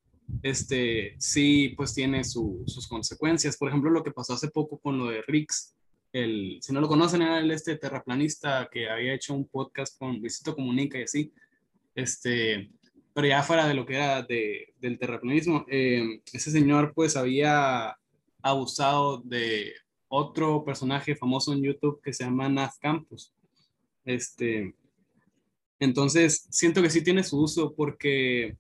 este, 0.42 1.14
sí, 1.18 1.75
pues 1.76 1.94
tiene 1.94 2.25
sus 2.25 2.87
consecuencias. 2.88 3.56
Por 3.56 3.68
ejemplo, 3.68 3.90
lo 3.90 4.02
que 4.02 4.10
pasó 4.10 4.34
hace 4.34 4.48
poco 4.48 4.78
con 4.78 4.98
lo 4.98 5.06
de 5.06 5.22
Rix, 5.22 5.75
el, 6.12 6.58
si 6.60 6.72
no 6.72 6.80
lo 6.80 6.88
conocen, 6.88 7.22
era 7.22 7.38
el 7.38 7.50
este 7.50 7.76
terraplanista 7.76 8.68
que 8.70 8.88
había 8.88 9.14
hecho 9.14 9.34
un 9.34 9.46
podcast 9.46 9.98
con 9.98 10.18
Luisito 10.18 10.54
Comunica 10.54 10.98
y 10.98 11.02
así, 11.02 11.32
este, 11.94 12.70
pero 13.14 13.26
ya 13.26 13.42
fuera 13.42 13.66
de 13.66 13.75
lo 13.75 13.84
que 13.84 13.94
era 13.96 14.22
de, 14.22 14.72
del 14.80 14.98
terraplanismo, 14.98 15.66
eh, 15.68 16.20
ese 16.32 16.50
señor 16.50 16.92
pues 16.94 17.16
había 17.16 17.96
abusado 18.42 19.18
de 19.18 19.72
otro 20.08 20.64
personaje 20.64 21.14
famoso 21.14 21.52
en 21.52 21.62
YouTube 21.62 22.00
que 22.02 22.12
se 22.12 22.24
llama 22.24 22.48
Naz 22.48 22.78
Campos. 22.78 23.32
Este, 24.04 24.74
entonces, 25.78 26.46
siento 26.50 26.82
que 26.82 26.90
sí 26.90 27.02
tiene 27.02 27.22
su 27.22 27.40
uso 27.40 27.74
porque 27.74 28.56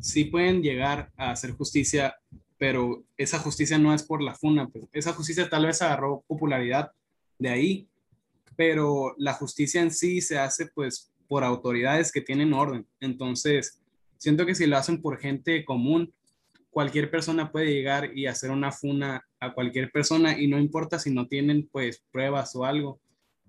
sí 0.00 0.24
pueden 0.24 0.62
llegar 0.62 1.10
a 1.16 1.30
hacer 1.30 1.52
justicia, 1.52 2.16
pero 2.58 3.04
esa 3.16 3.38
justicia 3.38 3.78
no 3.78 3.94
es 3.94 4.02
por 4.02 4.22
la 4.22 4.34
funa. 4.34 4.68
Pues. 4.68 4.84
Esa 4.92 5.12
justicia 5.12 5.48
tal 5.48 5.66
vez 5.66 5.82
agarró 5.82 6.24
popularidad 6.26 6.92
de 7.38 7.48
ahí, 7.48 7.88
pero 8.56 9.14
la 9.18 9.32
justicia 9.32 9.80
en 9.80 9.90
sí 9.90 10.20
se 10.20 10.38
hace 10.38 10.66
pues 10.66 11.10
por 11.26 11.42
autoridades 11.42 12.12
que 12.12 12.20
tienen 12.20 12.52
orden. 12.52 12.86
Entonces, 13.00 13.80
siento 14.18 14.46
que 14.46 14.54
si 14.54 14.66
lo 14.66 14.76
hacen 14.76 15.00
por 15.00 15.18
gente 15.18 15.64
común, 15.64 16.12
cualquier 16.72 17.10
persona 17.10 17.52
puede 17.52 17.66
llegar 17.66 18.16
y 18.16 18.26
hacer 18.26 18.50
una 18.50 18.72
funa 18.72 19.28
a 19.38 19.52
cualquier 19.52 19.92
persona 19.92 20.38
y 20.38 20.48
no 20.48 20.58
importa 20.58 20.98
si 20.98 21.12
no 21.12 21.28
tienen 21.28 21.68
pues 21.70 22.02
pruebas 22.10 22.56
o 22.56 22.64
algo. 22.64 22.98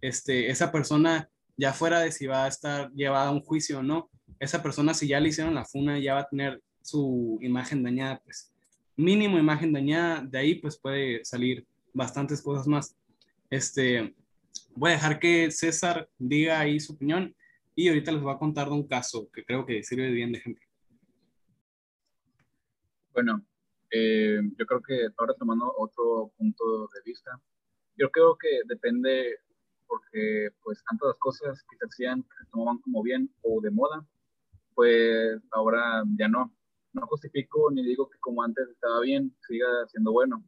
Este, 0.02 0.50
esa 0.50 0.74
persona 0.74 1.30
ya 1.56 1.72
fuera 1.72 2.02
de 2.02 2.12
si 2.12 2.28
va 2.28 2.44
a 2.44 2.50
estar 2.50 2.92
llevada 2.92 3.30
a 3.30 3.32
un 3.32 3.40
juicio 3.40 3.80
o 3.80 3.84
no, 3.84 4.10
esa 4.40 4.62
persona 4.62 4.94
si 4.94 5.08
ya 5.08 5.22
le 5.22 5.30
hicieron 5.30 5.56
la 5.56 5.64
funa 5.64 5.98
ya 6.00 6.16
va 6.16 6.22
a 6.22 6.30
tener 6.30 6.62
su 6.82 7.40
imagen 7.42 7.82
dañada, 7.82 8.22
pues 8.26 8.52
mínimo 8.98 9.40
imagen 9.40 9.72
dañada, 9.72 10.22
de 10.22 10.38
ahí 10.38 10.56
pues 10.56 10.78
puede 10.78 11.24
salir 11.24 11.66
bastantes 11.94 12.42
cosas 12.42 12.68
más. 12.68 12.98
Este, 13.50 14.14
voy 14.76 14.92
a 14.92 14.96
dejar 14.96 15.20
que 15.20 15.50
César 15.50 16.10
diga 16.18 16.60
ahí 16.60 16.78
su 16.78 16.92
opinión 16.92 17.34
y 17.74 17.88
ahorita 17.88 18.12
les 18.12 18.22
voy 18.22 18.34
a 18.34 18.38
contar 18.38 18.68
un 18.68 18.86
caso 18.86 19.30
que 19.32 19.46
creo 19.46 19.66
que 19.66 19.82
sirve 19.82 20.12
bien 20.12 20.34
de 20.34 20.40
ejemplo. 20.40 20.63
Bueno, 23.14 23.46
eh, 23.92 24.40
yo 24.58 24.66
creo 24.66 24.82
que 24.82 25.08
ahora 25.18 25.36
tomando 25.38 25.72
otro 25.78 26.32
punto 26.36 26.90
de 26.96 27.02
vista, 27.06 27.40
yo 27.96 28.10
creo 28.10 28.36
que 28.38 28.62
depende 28.66 29.38
porque 29.88 30.50
pues 30.64 30.84
antes 30.88 31.08
las 31.10 31.20
cosas 31.20 31.64
que 31.70 31.78
se 31.78 31.86
hacían 31.86 32.24
que 32.24 32.44
se 32.44 32.50
tomaban 32.50 32.80
como 32.80 33.04
bien 33.04 33.30
o 33.44 33.62
de 33.62 33.70
moda, 33.70 34.04
pues 34.74 35.40
ahora 35.52 36.04
ya 36.18 36.28
no. 36.28 36.52
No 36.94 37.06
justifico 37.08 37.70
ni 37.72 37.84
digo 37.84 38.10
que 38.10 38.18
como 38.20 38.42
antes 38.42 38.68
estaba 38.70 39.00
bien, 39.02 39.36
siga 39.48 39.68
siendo 39.88 40.12
bueno, 40.12 40.44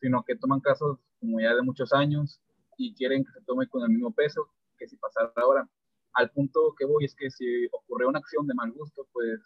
sino 0.00 0.24
que 0.24 0.36
toman 0.36 0.60
casos 0.60 0.98
como 1.20 1.40
ya 1.40 1.54
de 1.54 1.62
muchos 1.62 1.92
años 1.92 2.40
y 2.78 2.94
quieren 2.94 3.24
que 3.24 3.32
se 3.32 3.42
tome 3.42 3.68
con 3.68 3.82
el 3.82 3.90
mismo 3.90 4.12
peso 4.12 4.48
que 4.78 4.88
si 4.88 4.96
pasara 4.96 5.32
ahora. 5.36 5.68
Al 6.14 6.30
punto 6.30 6.74
que 6.78 6.86
voy 6.86 7.04
es 7.04 7.14
que 7.14 7.30
si 7.30 7.66
ocurre 7.72 8.06
una 8.06 8.20
acción 8.20 8.46
de 8.46 8.54
mal 8.54 8.72
gusto, 8.72 9.06
pues 9.12 9.40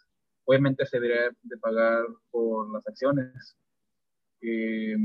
obviamente 0.51 0.85
se 0.85 0.99
debería 0.99 1.31
de 1.43 1.57
pagar 1.59 2.03
por 2.29 2.69
las 2.73 2.85
acciones 2.85 3.55
que, 4.41 4.97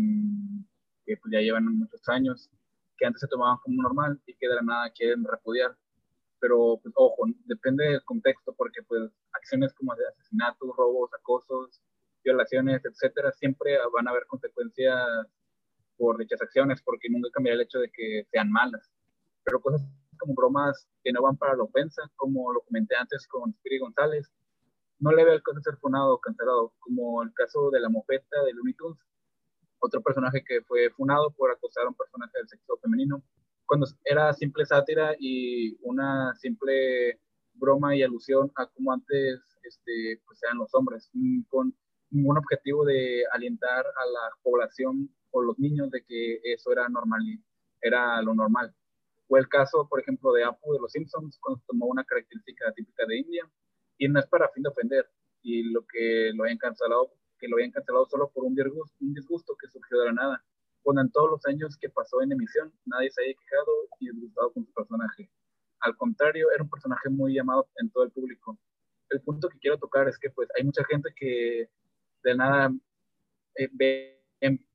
pues 1.04 1.32
ya 1.32 1.38
llevan 1.40 1.66
muchos 1.78 2.08
años, 2.08 2.50
que 2.98 3.06
antes 3.06 3.20
se 3.20 3.28
tomaban 3.28 3.58
como 3.58 3.80
normal 3.80 4.20
y 4.26 4.34
que 4.34 4.48
de 4.48 4.56
la 4.56 4.62
nada 4.62 4.90
quieren 4.90 5.24
repudiar. 5.24 5.76
Pero, 6.40 6.80
pues, 6.82 6.92
ojo, 6.96 7.26
depende 7.44 7.84
del 7.84 8.02
contexto, 8.02 8.54
porque 8.56 8.82
pues 8.82 9.08
acciones 9.32 9.72
como 9.74 9.94
de 9.94 10.08
asesinatos, 10.08 10.68
robos, 10.76 11.10
acosos, 11.14 11.80
violaciones, 12.24 12.84
etcétera, 12.84 13.30
siempre 13.30 13.78
van 13.94 14.08
a 14.08 14.10
haber 14.10 14.26
consecuencias 14.26 14.98
por 15.96 16.18
dichas 16.18 16.42
acciones, 16.42 16.82
porque 16.82 17.08
nunca 17.08 17.30
cambiará 17.32 17.54
el 17.54 17.62
hecho 17.62 17.78
de 17.78 17.90
que 17.90 18.26
sean 18.32 18.50
malas. 18.50 18.90
Pero 19.44 19.60
cosas 19.60 19.82
como 20.18 20.34
bromas 20.34 20.88
que 21.04 21.12
no 21.12 21.22
van 21.22 21.36
para 21.36 21.54
la 21.54 21.62
ofensa, 21.62 22.02
como 22.16 22.52
lo 22.52 22.62
comenté 22.62 22.96
antes 22.96 23.28
con 23.28 23.52
Spiri 23.52 23.78
González, 23.78 24.32
no 24.98 25.12
le 25.12 25.24
veo 25.24 25.34
el 25.34 25.42
caso 25.42 25.58
de 25.58 25.62
ser 25.62 25.76
funado 25.76 26.14
o 26.14 26.20
cancelado, 26.20 26.72
como 26.80 27.22
el 27.22 27.32
caso 27.34 27.70
de 27.70 27.80
la 27.80 27.88
mofeta 27.88 28.42
de 28.44 28.52
Looney 28.52 28.74
Tunes, 28.74 28.98
otro 29.78 30.02
personaje 30.02 30.42
que 30.44 30.62
fue 30.62 30.90
funado 30.90 31.30
por 31.32 31.50
acosar 31.50 31.84
a 31.84 31.88
un 31.88 31.94
personaje 31.94 32.32
del 32.38 32.48
sexo 32.48 32.76
femenino, 32.78 33.22
cuando 33.66 33.86
era 34.04 34.32
simple 34.32 34.64
sátira 34.64 35.14
y 35.18 35.76
una 35.82 36.34
simple 36.36 37.20
broma 37.54 37.96
y 37.96 38.02
alusión 38.02 38.50
a 38.56 38.66
cómo 38.66 38.92
antes 38.92 39.40
este, 39.62 40.20
pues 40.26 40.42
eran 40.42 40.58
los 40.58 40.72
hombres, 40.74 41.10
mm, 41.12 41.42
con 41.48 41.74
ningún 42.10 42.38
objetivo 42.38 42.84
de 42.84 43.24
alentar 43.32 43.84
a 43.84 44.06
la 44.06 44.30
población 44.42 45.10
o 45.30 45.42
los 45.42 45.58
niños 45.58 45.90
de 45.90 46.04
que 46.04 46.40
eso 46.44 46.72
era 46.72 46.88
normal, 46.88 47.22
era 47.82 48.22
lo 48.22 48.34
normal. 48.34 48.74
Fue 49.28 49.40
el 49.40 49.48
caso, 49.48 49.88
por 49.88 50.00
ejemplo, 50.00 50.32
de 50.32 50.44
Apu 50.44 50.72
de 50.72 50.80
los 50.80 50.92
Simpsons, 50.92 51.38
cuando 51.40 51.60
tomó 51.66 51.86
una 51.86 52.04
característica 52.04 52.72
típica 52.72 53.04
de 53.06 53.18
India, 53.18 53.50
y 53.98 54.08
no 54.08 54.20
es 54.20 54.26
para 54.26 54.48
fin 54.50 54.62
de 54.62 54.68
ofender, 54.70 55.08
y 55.42 55.62
lo 55.72 55.86
que 55.86 56.32
lo 56.34 56.44
hayan 56.44 56.58
cancelado, 56.58 57.12
que 57.38 57.48
lo 57.48 57.56
hayan 57.58 57.70
cancelado 57.70 58.06
solo 58.06 58.30
por 58.30 58.44
un 58.44 58.54
disgusto, 58.54 58.96
un 59.00 59.14
disgusto 59.14 59.56
que 59.56 59.68
surgió 59.68 60.00
de 60.00 60.06
la 60.06 60.12
nada, 60.12 60.44
cuando 60.82 61.02
en 61.02 61.10
todos 61.10 61.30
los 61.30 61.46
años 61.46 61.76
que 61.76 61.88
pasó 61.88 62.22
en 62.22 62.32
emisión 62.32 62.72
nadie 62.84 63.10
se 63.10 63.22
haya 63.22 63.34
quejado 63.34 63.72
y 64.00 64.10
disgustado 64.10 64.52
con 64.52 64.64
su 64.64 64.72
personaje. 64.72 65.30
al 65.80 65.96
contrario, 65.96 66.48
era 66.54 66.62
un 66.62 66.70
personaje 66.70 67.08
muy 67.10 67.34
llamado 67.34 67.68
en 67.76 67.90
todo 67.90 68.04
el 68.04 68.10
público. 68.10 68.58
El 69.10 69.20
punto 69.20 69.48
que 69.48 69.58
quiero 69.58 69.78
tocar 69.78 70.08
es 70.08 70.18
que 70.18 70.30
pues 70.30 70.48
hay 70.56 70.64
mucha 70.64 70.84
gente 70.84 71.10
que 71.14 71.68
de 72.24 72.34
nada 72.36 72.72
eh, 73.56 73.68
ve 73.72 74.22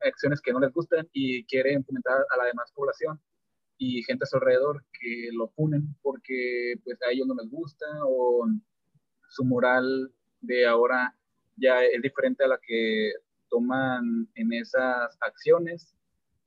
acciones 0.02 0.42
que 0.42 0.54
no 0.54 0.60
les 0.60 0.72
gustan 0.74 1.08
y 1.14 1.46
quieren 1.46 1.84
fomentar 1.86 2.26
a 2.30 2.38
la 2.38 2.46
demás 2.46 2.72
población 2.74 3.20
y 3.78 4.04
gente 4.04 4.24
a 4.24 4.28
su 4.28 4.38
alrededor 4.38 4.84
que 4.94 5.30
lo 5.34 5.50
punen 5.52 5.96
porque 6.02 6.76
pues 6.84 7.02
a 7.04 7.12
ellos 7.12 7.28
no 7.28 7.36
les 7.36 7.50
gusta 7.50 7.86
o 8.06 8.48
su 9.32 9.46
moral 9.46 10.12
de 10.42 10.68
ahora 10.68 11.16
ya 11.56 11.84
es 11.84 12.02
diferente 12.02 12.44
a 12.44 12.48
la 12.48 12.60
que 12.62 13.14
toman 13.50 14.28
en 14.36 14.54
esas 14.54 15.18
acciones 15.22 15.96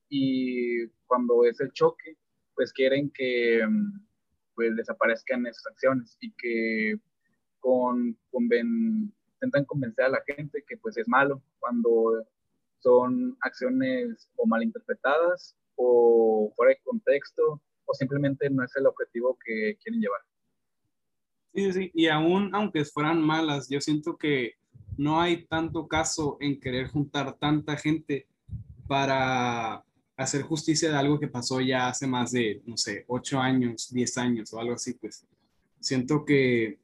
y 0.08 0.86
cuando 1.06 1.44
es 1.44 1.60
el 1.60 1.72
choque 1.72 2.16
pues 2.54 2.72
quieren 2.72 3.10
que 3.10 3.66
pues 4.54 4.76
desaparezcan 4.76 5.46
esas 5.46 5.66
acciones 5.66 6.16
y 6.20 6.30
que 6.32 6.96
con, 7.60 8.16
intentan 8.32 9.64
convencer 9.64 10.04
a 10.04 10.10
la 10.10 10.22
gente 10.26 10.62
que 10.68 10.76
pues 10.76 10.96
es 10.98 11.08
malo 11.08 11.42
cuando 11.60 12.24
son 12.80 13.36
acciones 13.40 14.28
o 14.36 14.46
malinterpretadas 14.46 15.56
o 15.76 16.52
fuera 16.54 16.74
de 16.74 16.80
contexto 16.84 17.60
o 17.86 17.94
simplemente 17.94 18.50
no 18.50 18.62
es 18.62 18.76
el 18.76 18.86
objetivo 18.86 19.38
que 19.44 19.76
quieren 19.82 20.00
llevar. 20.00 20.20
Sí, 21.54 21.72
sí, 21.72 21.90
y 21.94 22.08
aún 22.08 22.52
aunque 22.52 22.84
fueran 22.84 23.22
malas, 23.22 23.68
yo 23.68 23.80
siento 23.80 24.16
que 24.16 24.54
no 24.96 25.20
hay 25.20 25.46
tanto 25.46 25.86
caso 25.86 26.36
en 26.40 26.58
querer 26.58 26.88
juntar 26.88 27.36
tanta 27.38 27.76
gente 27.76 28.26
para 28.88 29.84
hacer 30.16 30.42
justicia 30.42 30.90
de 30.90 30.96
algo 30.96 31.18
que 31.18 31.28
pasó 31.28 31.60
ya 31.60 31.88
hace 31.88 32.06
más 32.06 32.32
de, 32.32 32.60
no 32.66 32.76
sé, 32.76 33.04
ocho 33.06 33.38
años, 33.38 33.88
diez 33.92 34.18
años 34.18 34.52
o 34.52 34.58
algo 34.58 34.74
así, 34.74 34.94
pues. 34.94 35.24
Siento 35.80 36.24
que 36.24 36.78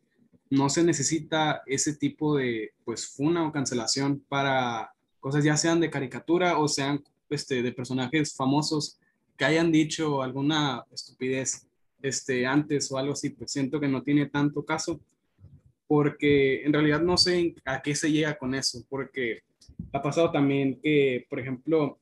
no 0.50 0.68
se 0.68 0.84
necesita 0.84 1.62
ese 1.66 1.94
tipo 1.94 2.36
de, 2.36 2.72
pues, 2.84 3.08
funa 3.08 3.46
o 3.46 3.52
cancelación 3.52 4.24
para 4.28 4.92
cosas 5.18 5.44
ya 5.44 5.56
sean 5.56 5.80
de 5.80 5.90
caricatura 5.90 6.58
o 6.58 6.68
sean 6.68 7.02
este, 7.28 7.62
de 7.62 7.72
personajes 7.72 8.34
famosos 8.34 8.98
que 9.36 9.44
hayan 9.44 9.70
dicho 9.72 10.22
alguna 10.22 10.84
estupidez 10.92 11.66
este, 12.02 12.46
antes 12.46 12.90
o 12.90 12.98
algo 12.98 13.12
así, 13.12 13.30
pues 13.30 13.52
siento 13.52 13.80
que 13.80 13.88
no 13.88 14.02
tiene 14.02 14.26
tanto 14.26 14.64
caso, 14.64 15.00
porque 15.86 16.62
en 16.64 16.72
realidad 16.72 17.00
no 17.00 17.16
sé 17.16 17.54
a 17.64 17.82
qué 17.82 17.94
se 17.94 18.12
llega 18.12 18.38
con 18.38 18.54
eso, 18.54 18.84
porque 18.88 19.42
ha 19.92 20.02
pasado 20.02 20.30
también 20.30 20.80
que, 20.80 21.26
por 21.28 21.40
ejemplo, 21.40 21.98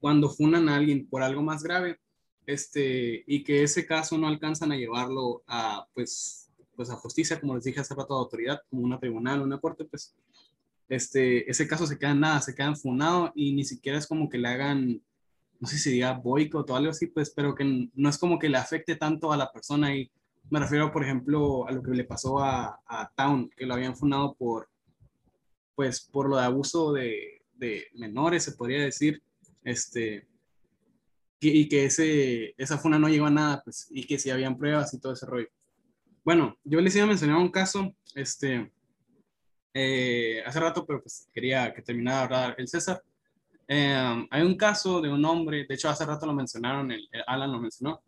cuando 0.00 0.28
funan 0.28 0.68
a 0.68 0.76
alguien 0.76 1.06
por 1.06 1.22
algo 1.22 1.42
más 1.42 1.62
grave, 1.62 1.98
este, 2.46 3.24
y 3.26 3.42
que 3.42 3.62
ese 3.62 3.86
caso 3.86 4.16
no 4.16 4.28
alcanzan 4.28 4.70
a 4.70 4.76
llevarlo 4.76 5.42
a, 5.46 5.86
pues, 5.94 6.48
pues 6.76 6.90
a 6.90 6.96
justicia, 6.96 7.40
como 7.40 7.56
les 7.56 7.64
dije 7.64 7.80
hace 7.80 7.94
rato, 7.94 8.14
a 8.14 8.18
autoridad, 8.18 8.60
como 8.70 8.82
una 8.82 9.00
tribunal, 9.00 9.42
una 9.42 9.58
corte, 9.58 9.84
pues, 9.84 10.14
este, 10.88 11.50
ese 11.50 11.66
caso 11.66 11.86
se 11.86 11.98
queda 11.98 12.12
en 12.12 12.20
nada, 12.20 12.40
se 12.40 12.54
queda 12.54 12.68
enfunado 12.68 13.32
y 13.34 13.52
ni 13.52 13.64
siquiera 13.64 13.98
es 13.98 14.06
como 14.06 14.28
que 14.28 14.38
le 14.38 14.48
hagan 14.48 15.02
no 15.60 15.68
sé 15.68 15.78
si 15.78 15.92
diga 15.92 16.12
boicot 16.12 16.68
o 16.70 16.76
algo 16.76 16.90
así, 16.90 17.06
pues, 17.06 17.30
pero 17.30 17.54
que 17.54 17.88
no 17.94 18.08
es 18.08 18.18
como 18.18 18.38
que 18.38 18.48
le 18.48 18.58
afecte 18.58 18.96
tanto 18.96 19.32
a 19.32 19.36
la 19.36 19.50
persona 19.52 19.94
y 19.94 20.10
me 20.50 20.60
refiero, 20.60 20.92
por 20.92 21.02
ejemplo, 21.02 21.66
a 21.66 21.72
lo 21.72 21.82
que 21.82 21.90
le 21.90 22.04
pasó 22.04 22.38
a, 22.40 22.80
Town, 23.16 23.50
que 23.56 23.66
lo 23.66 23.74
habían 23.74 23.96
fundado 23.96 24.34
por, 24.34 24.68
pues, 25.74 26.00
por 26.00 26.28
lo 26.28 26.36
de 26.36 26.44
abuso 26.44 26.92
de, 26.92 27.42
de 27.54 27.86
menores, 27.94 28.44
se 28.44 28.52
podría 28.52 28.82
decir, 28.82 29.22
este, 29.64 30.26
y 31.40 31.68
que 31.68 31.84
ese, 31.84 32.54
esa 32.56 32.78
funa 32.78 32.98
no 32.98 33.08
llegó 33.08 33.26
a 33.26 33.30
nada, 33.30 33.62
pues, 33.64 33.88
y 33.90 34.06
que 34.06 34.18
si 34.18 34.30
habían 34.30 34.56
pruebas 34.56 34.94
y 34.94 35.00
todo 35.00 35.12
ese 35.12 35.26
rollo. 35.26 35.48
Bueno, 36.24 36.56
yo 36.64 36.80
les 36.80 36.94
iba 36.96 37.04
a 37.04 37.08
mencionar 37.08 37.38
un 37.38 37.50
caso, 37.50 37.94
este, 38.14 38.70
eh, 39.74 40.42
hace 40.46 40.58
rato, 40.58 40.86
pero 40.86 41.02
pues 41.02 41.28
quería 41.32 41.72
que 41.74 41.82
terminara 41.82 42.16
de 42.16 42.24
hablar 42.24 42.54
el 42.58 42.66
César. 42.66 43.02
Em, 43.68 44.26
hay 44.30 44.42
un 44.42 44.56
caso 44.56 45.00
de 45.00 45.08
un 45.08 45.24
hombre, 45.24 45.66
de 45.68 45.74
hecho 45.74 45.88
hace 45.88 46.04
rato 46.04 46.26
lo 46.26 46.32
mencionaron, 46.32 46.92
el, 46.92 47.08
Alan 47.26 47.50
lo 47.50 47.60
mencionó, 47.60 48.00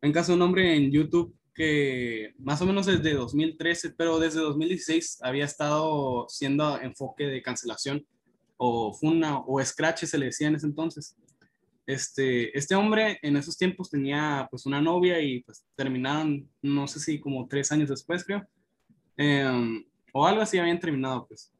hay 0.00 0.08
un 0.08 0.12
caso 0.12 0.32
de 0.32 0.36
un 0.36 0.42
hombre 0.42 0.74
en 0.74 0.90
YouTube 0.90 1.36
que 1.54 2.32
más 2.38 2.62
o 2.62 2.66
menos 2.66 2.86
desde 2.86 3.12
2013, 3.12 3.90
pero 3.90 4.18
desde 4.18 4.40
2016 4.40 5.18
había 5.22 5.44
estado 5.44 6.26
siendo 6.28 6.80
enfoque 6.80 7.26
de 7.26 7.42
cancelación 7.42 8.06
o 8.56 8.94
funa 8.94 9.40
o 9.40 9.62
scratch 9.62 10.04
se 10.04 10.18
le 10.18 10.26
decía 10.26 10.48
en 10.48 10.54
ese 10.54 10.66
entonces. 10.66 11.14
Este, 11.84 12.56
este 12.56 12.74
hombre 12.74 13.18
en 13.22 13.36
esos 13.36 13.58
tiempos 13.58 13.90
tenía 13.90 14.46
pues 14.50 14.66
una 14.66 14.80
novia 14.80 15.20
y 15.20 15.42
pues 15.42 15.66
terminaron, 15.74 16.48
no 16.62 16.88
sé 16.88 17.00
si 17.00 17.20
como 17.20 17.46
tres 17.48 17.70
años 17.72 17.90
después 17.90 18.24
creo, 18.24 18.46
em, 19.16 19.84
o 20.12 20.26
algo 20.26 20.40
así 20.40 20.58
habían 20.58 20.80
terminado 20.80 21.26
pues. 21.26 21.52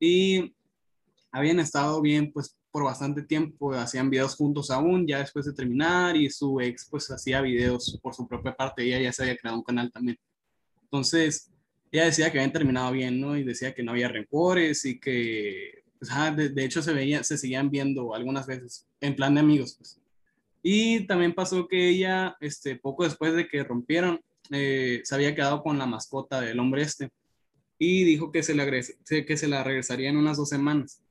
Y 0.00 0.54
habían 1.30 1.60
estado 1.60 2.00
bien 2.00 2.32
pues 2.32 2.56
por 2.70 2.84
bastante 2.84 3.22
tiempo, 3.22 3.72
hacían 3.72 4.10
videos 4.10 4.36
juntos 4.36 4.70
aún, 4.70 5.06
ya 5.06 5.18
después 5.18 5.46
de 5.46 5.52
terminar, 5.52 6.16
y 6.16 6.30
su 6.30 6.60
ex 6.60 6.86
pues 6.88 7.10
hacía 7.10 7.40
videos 7.40 7.98
por 8.02 8.14
su 8.14 8.26
propia 8.28 8.54
parte, 8.54 8.84
ella 8.84 9.00
ya 9.00 9.12
se 9.12 9.22
había 9.22 9.36
creado 9.36 9.58
un 9.58 9.64
canal 9.64 9.90
también. 9.90 10.18
Entonces, 10.84 11.50
ella 11.92 12.04
decía 12.04 12.30
que 12.30 12.38
habían 12.38 12.52
terminado 12.52 12.92
bien, 12.92 13.20
¿no? 13.20 13.36
Y 13.36 13.44
decía 13.44 13.74
que 13.74 13.82
no 13.82 13.92
había 13.92 14.08
rencores 14.08 14.84
y 14.84 15.00
que, 15.00 15.84
pues, 15.98 16.10
de, 16.54 16.64
hecho 16.64 16.82
se 16.82 16.92
veía, 16.92 17.24
se 17.24 17.38
seguían 17.38 17.70
viendo 17.70 18.14
algunas 18.14 18.46
veces 18.46 18.86
en 19.00 19.16
plan 19.16 19.34
de 19.34 19.40
amigos, 19.40 19.74
pues. 19.76 20.00
Y 20.62 21.06
también 21.06 21.34
pasó 21.34 21.66
que 21.66 21.88
ella, 21.88 22.36
este, 22.40 22.76
poco 22.76 23.04
después 23.04 23.34
de 23.34 23.48
que 23.48 23.64
rompieron, 23.64 24.20
eh, 24.50 25.00
se 25.04 25.14
había 25.14 25.34
quedado 25.34 25.62
con 25.62 25.78
la 25.78 25.86
mascota 25.86 26.40
del 26.40 26.58
hombre 26.58 26.82
este 26.82 27.10
y 27.78 28.04
dijo 28.04 28.30
que 28.30 28.42
se, 28.42 28.54
le 28.54 28.66
que 29.24 29.36
se 29.36 29.48
la 29.48 29.64
regresaría 29.64 30.10
en 30.10 30.18
unas 30.18 30.36
dos 30.36 30.50
semanas. 30.50 31.02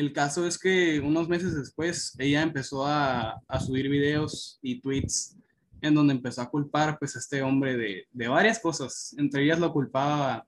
El 0.00 0.14
caso 0.14 0.46
es 0.46 0.58
que 0.58 0.98
unos 0.98 1.28
meses 1.28 1.54
después 1.54 2.16
ella 2.18 2.40
empezó 2.40 2.86
a, 2.86 3.38
subir 3.66 3.86
videos 3.90 4.58
y 4.62 4.80
tweets 4.80 5.36
en 5.82 5.94
donde 5.94 6.14
empezó 6.14 6.40
a 6.40 6.48
culpar 6.48 6.98
pues 6.98 7.16
a 7.16 7.18
este 7.18 7.42
hombre 7.42 7.76
de, 7.76 8.06
de, 8.10 8.28
varias 8.28 8.58
cosas. 8.60 9.14
Entre 9.18 9.44
ellas 9.44 9.58
lo 9.58 9.70
culpaba 9.74 10.46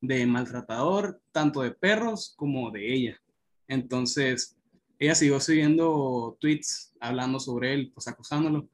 de 0.00 0.24
maltratador, 0.24 1.20
tanto 1.32 1.60
de 1.60 1.72
perros 1.72 2.32
como 2.34 2.70
de 2.70 2.94
ella. 2.94 3.20
Entonces, 3.68 4.56
ella 4.98 5.14
siguió 5.14 5.38
subiendo 5.38 6.38
tweets 6.40 6.94
hablando 6.98 7.38
sobre 7.38 7.74
él, 7.74 7.90
pues 7.92 8.08
acusándolo. 8.08 8.66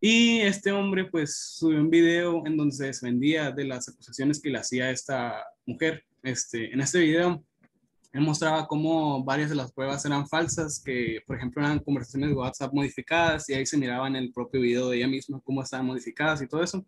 Y 0.00 0.40
este 0.40 0.72
hombre 0.72 1.10
pues 1.10 1.36
subió 1.58 1.78
un 1.78 1.90
video 1.90 2.46
en 2.46 2.56
donde 2.56 2.74
se 2.74 2.86
defendía 2.86 3.50
de 3.50 3.66
las 3.66 3.86
acusaciones 3.86 4.40
que 4.40 4.48
le 4.48 4.60
hacía 4.60 4.90
esta 4.90 5.44
mujer. 5.66 6.06
Este, 6.22 6.72
en 6.72 6.80
este 6.80 7.00
video 7.00 7.44
él 8.12 8.20
mostraba 8.20 8.66
cómo 8.66 9.24
varias 9.24 9.48
de 9.48 9.56
las 9.56 9.72
pruebas 9.72 10.04
eran 10.04 10.28
falsas, 10.28 10.82
que 10.84 11.22
por 11.26 11.36
ejemplo 11.36 11.62
eran 11.62 11.78
conversaciones 11.78 12.28
de 12.30 12.36
WhatsApp 12.36 12.72
modificadas 12.74 13.48
y 13.48 13.54
ahí 13.54 13.64
se 13.64 13.78
miraba 13.78 14.06
en 14.06 14.16
el 14.16 14.32
propio 14.32 14.60
video 14.60 14.90
de 14.90 14.98
ella 14.98 15.08
misma 15.08 15.40
cómo 15.42 15.62
estaban 15.62 15.86
modificadas 15.86 16.42
y 16.42 16.46
todo 16.46 16.62
eso. 16.62 16.84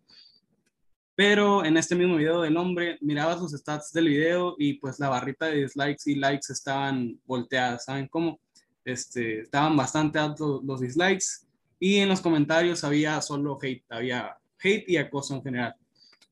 Pero 1.15 1.65
en 1.65 1.77
este 1.77 1.95
mismo 1.95 2.17
video 2.17 2.41
del 2.41 2.57
hombre 2.57 2.97
miraba 3.01 3.39
sus 3.39 3.53
stats 3.53 3.91
del 3.91 4.09
video 4.09 4.55
y 4.59 4.73
pues 4.75 4.99
la 4.99 5.09
barrita 5.09 5.47
de 5.47 5.63
dislikes 5.63 6.03
y 6.05 6.15
likes 6.15 6.53
estaban 6.53 7.19
volteadas, 7.25 7.85
¿saben 7.85 8.07
cómo? 8.07 8.39
Este, 8.83 9.41
estaban 9.41 9.75
bastante 9.75 10.19
altos 10.19 10.61
los 10.63 10.81
dislikes 10.81 11.47
y 11.79 11.97
en 11.97 12.09
los 12.09 12.21
comentarios 12.21 12.83
había 12.83 13.19
solo 13.21 13.57
hate, 13.59 13.83
había 13.89 14.37
hate 14.61 14.87
y 14.87 14.97
acoso 14.97 15.35
en 15.35 15.41
general. 15.41 15.75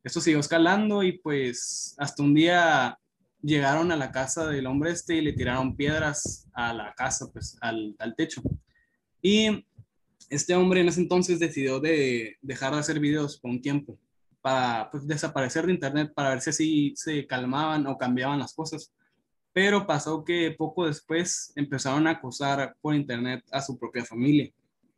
Esto 0.04 0.22
siguió 0.22 0.40
escalando 0.40 1.02
y 1.02 1.14
pues 1.14 1.96
hasta 1.98 2.22
un 2.22 2.36
día 2.36 3.00
llegaron 3.44 3.92
a 3.92 3.98
la 3.98 4.12
casa 4.12 4.48
del 4.48 4.66
hombre 4.66 4.92
este 4.92 5.18
y 5.18 5.22
le 5.22 5.34
tiraron 5.34 5.76
piedras 5.76 6.48
a 6.54 6.74
la 6.74 6.94
casa, 6.96 7.30
pues 7.32 7.58
al, 7.62 7.96
al 8.00 8.16
techo. 8.16 8.42
Y 9.22 9.66
este 10.30 10.56
hombre 10.56 10.82
en 10.82 10.88
ese 10.88 11.02
entonces 11.02 11.40
decidió 11.40 11.80
de 11.80 12.38
dejar 12.42 12.74
de 12.74 12.80
hacer 12.80 13.00
videos 13.00 13.40
por 13.40 13.52
un 13.52 13.62
tiempo 13.62 14.00
para 14.42 14.90
pues, 14.92 15.08
desaparecer 15.08 15.66
de 15.66 15.74
internet 15.74 16.12
para 16.14 16.30
ver 16.30 16.42
si 16.42 16.50
así 16.50 16.94
se 16.96 17.26
calmaban 17.28 17.86
o 17.88 17.98
cambiaban 17.98 18.40
las 18.40 18.54
cosas. 18.54 18.92
Pero 19.54 19.86
pasó 19.86 20.24
que 20.24 20.56
poco 20.58 20.88
después 20.88 21.54
empezaron 21.56 22.08
a 22.08 22.12
acosar 22.12 22.76
por 22.82 22.96
internet 22.96 23.44
a 23.52 23.62
su 23.62 23.78
propia 23.78 24.04
familia, 24.04 24.52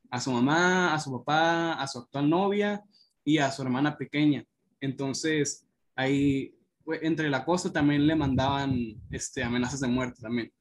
a 0.09 0.19
su 0.21 0.31
mamá, 0.31 0.93
a 0.93 0.99
su 0.99 1.11
papá, 1.11 1.73
a 1.73 1.87
su 1.87 1.99
actual 1.99 2.29
novia 2.29 2.81
y 3.23 3.37
a 3.37 3.51
su 3.51 3.61
hermana 3.61 3.97
pequeña. 3.97 4.45
Entonces 4.79 5.65
ahí 5.95 6.54
entre 7.01 7.27
el 7.27 7.33
acoso 7.33 7.71
también 7.71 8.05
le 8.05 8.15
mandaban 8.15 9.01
este, 9.11 9.43
amenazas 9.43 9.79
de 9.79 9.87
muerte 9.87 10.21
también. 10.21 10.51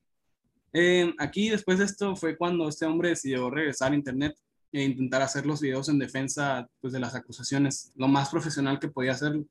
Eh, 0.72 1.14
aquí 1.18 1.50
después 1.50 1.78
de 1.78 1.84
esto 1.84 2.16
fue 2.16 2.37
cuando 2.37 2.68
este 2.68 2.87
hombre 2.87 3.10
decidió 3.10 3.48
regresar 3.48 3.92
a 3.92 3.94
internet 3.94 4.37
e 4.72 4.82
intentar 4.82 5.22
hacer 5.22 5.46
los 5.46 5.60
videos 5.60 5.88
en 5.88 6.00
defensa 6.00 6.68
pues, 6.80 6.92
de 6.92 6.98
las 6.98 7.14
acusaciones, 7.14 7.92
lo 7.94 8.08
más 8.08 8.30
profesional 8.30 8.80
que 8.80 8.88
podía 8.88 9.12
hacerlo. 9.12 9.44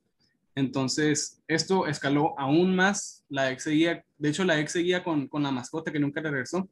Entonces, 0.56 1.42
esto 1.48 1.88
escaló 1.88 2.38
aún 2.38 2.76
más. 2.76 3.24
La 3.30 3.52
ex 3.52 3.64
seguía, 3.64 4.04
de 4.18 4.30
hecho, 4.30 4.44
la 4.44 4.60
ex 4.60 4.74
seguía 4.74 5.04
con, 5.04 5.28
con 5.28 5.42
la 5.42 5.52
mascota 5.52 5.92
que 5.92 6.00
nunca 6.00 6.22
regresó 6.22 6.70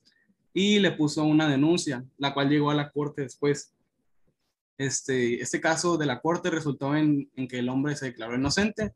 y 0.53 0.79
le 0.79 0.91
puso 0.91 1.23
una 1.23 1.47
denuncia, 1.47 2.03
la 2.17 2.33
cual 2.33 2.49
llegó 2.49 2.71
a 2.71 2.75
la 2.75 2.91
corte 2.91 3.21
después. 3.21 3.73
Este, 4.77 5.41
este 5.41 5.61
caso 5.61 5.97
de 5.97 6.07
la 6.07 6.19
corte 6.19 6.49
resultó 6.49 6.95
en 6.95 7.29
que 7.47 7.59
el 7.59 7.69
hombre 7.69 7.95
se 7.95 8.07
declaró 8.07 8.35
inocente 8.35 8.93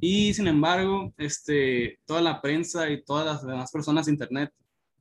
y 0.00 0.34
sin 0.34 0.48
embargo, 0.48 1.12
este, 1.18 1.98
toda 2.06 2.20
la 2.20 2.40
prensa 2.40 2.90
y 2.90 3.04
todas 3.04 3.26
las 3.26 3.46
demás 3.46 3.70
personas 3.70 4.06
de 4.06 4.12
internet 4.12 4.52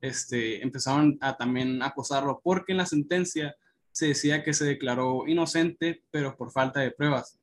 este, 0.02 0.62
empezaron 0.62 1.18
a 1.22 1.38
también 1.38 1.82
acosarlo 1.82 2.42
porque 2.44 2.74
en 2.74 2.80
la 2.80 2.86
sentencia 2.86 3.56
se 3.92 4.08
decía 4.08 4.44
que 4.44 4.54
se 4.54 4.66
declaró 4.66 5.28
inocente, 5.28 6.04
pero 6.12 6.36
por 6.36 6.52
falta 6.52 6.80
de 6.80 6.92
pruebas. 6.92 7.40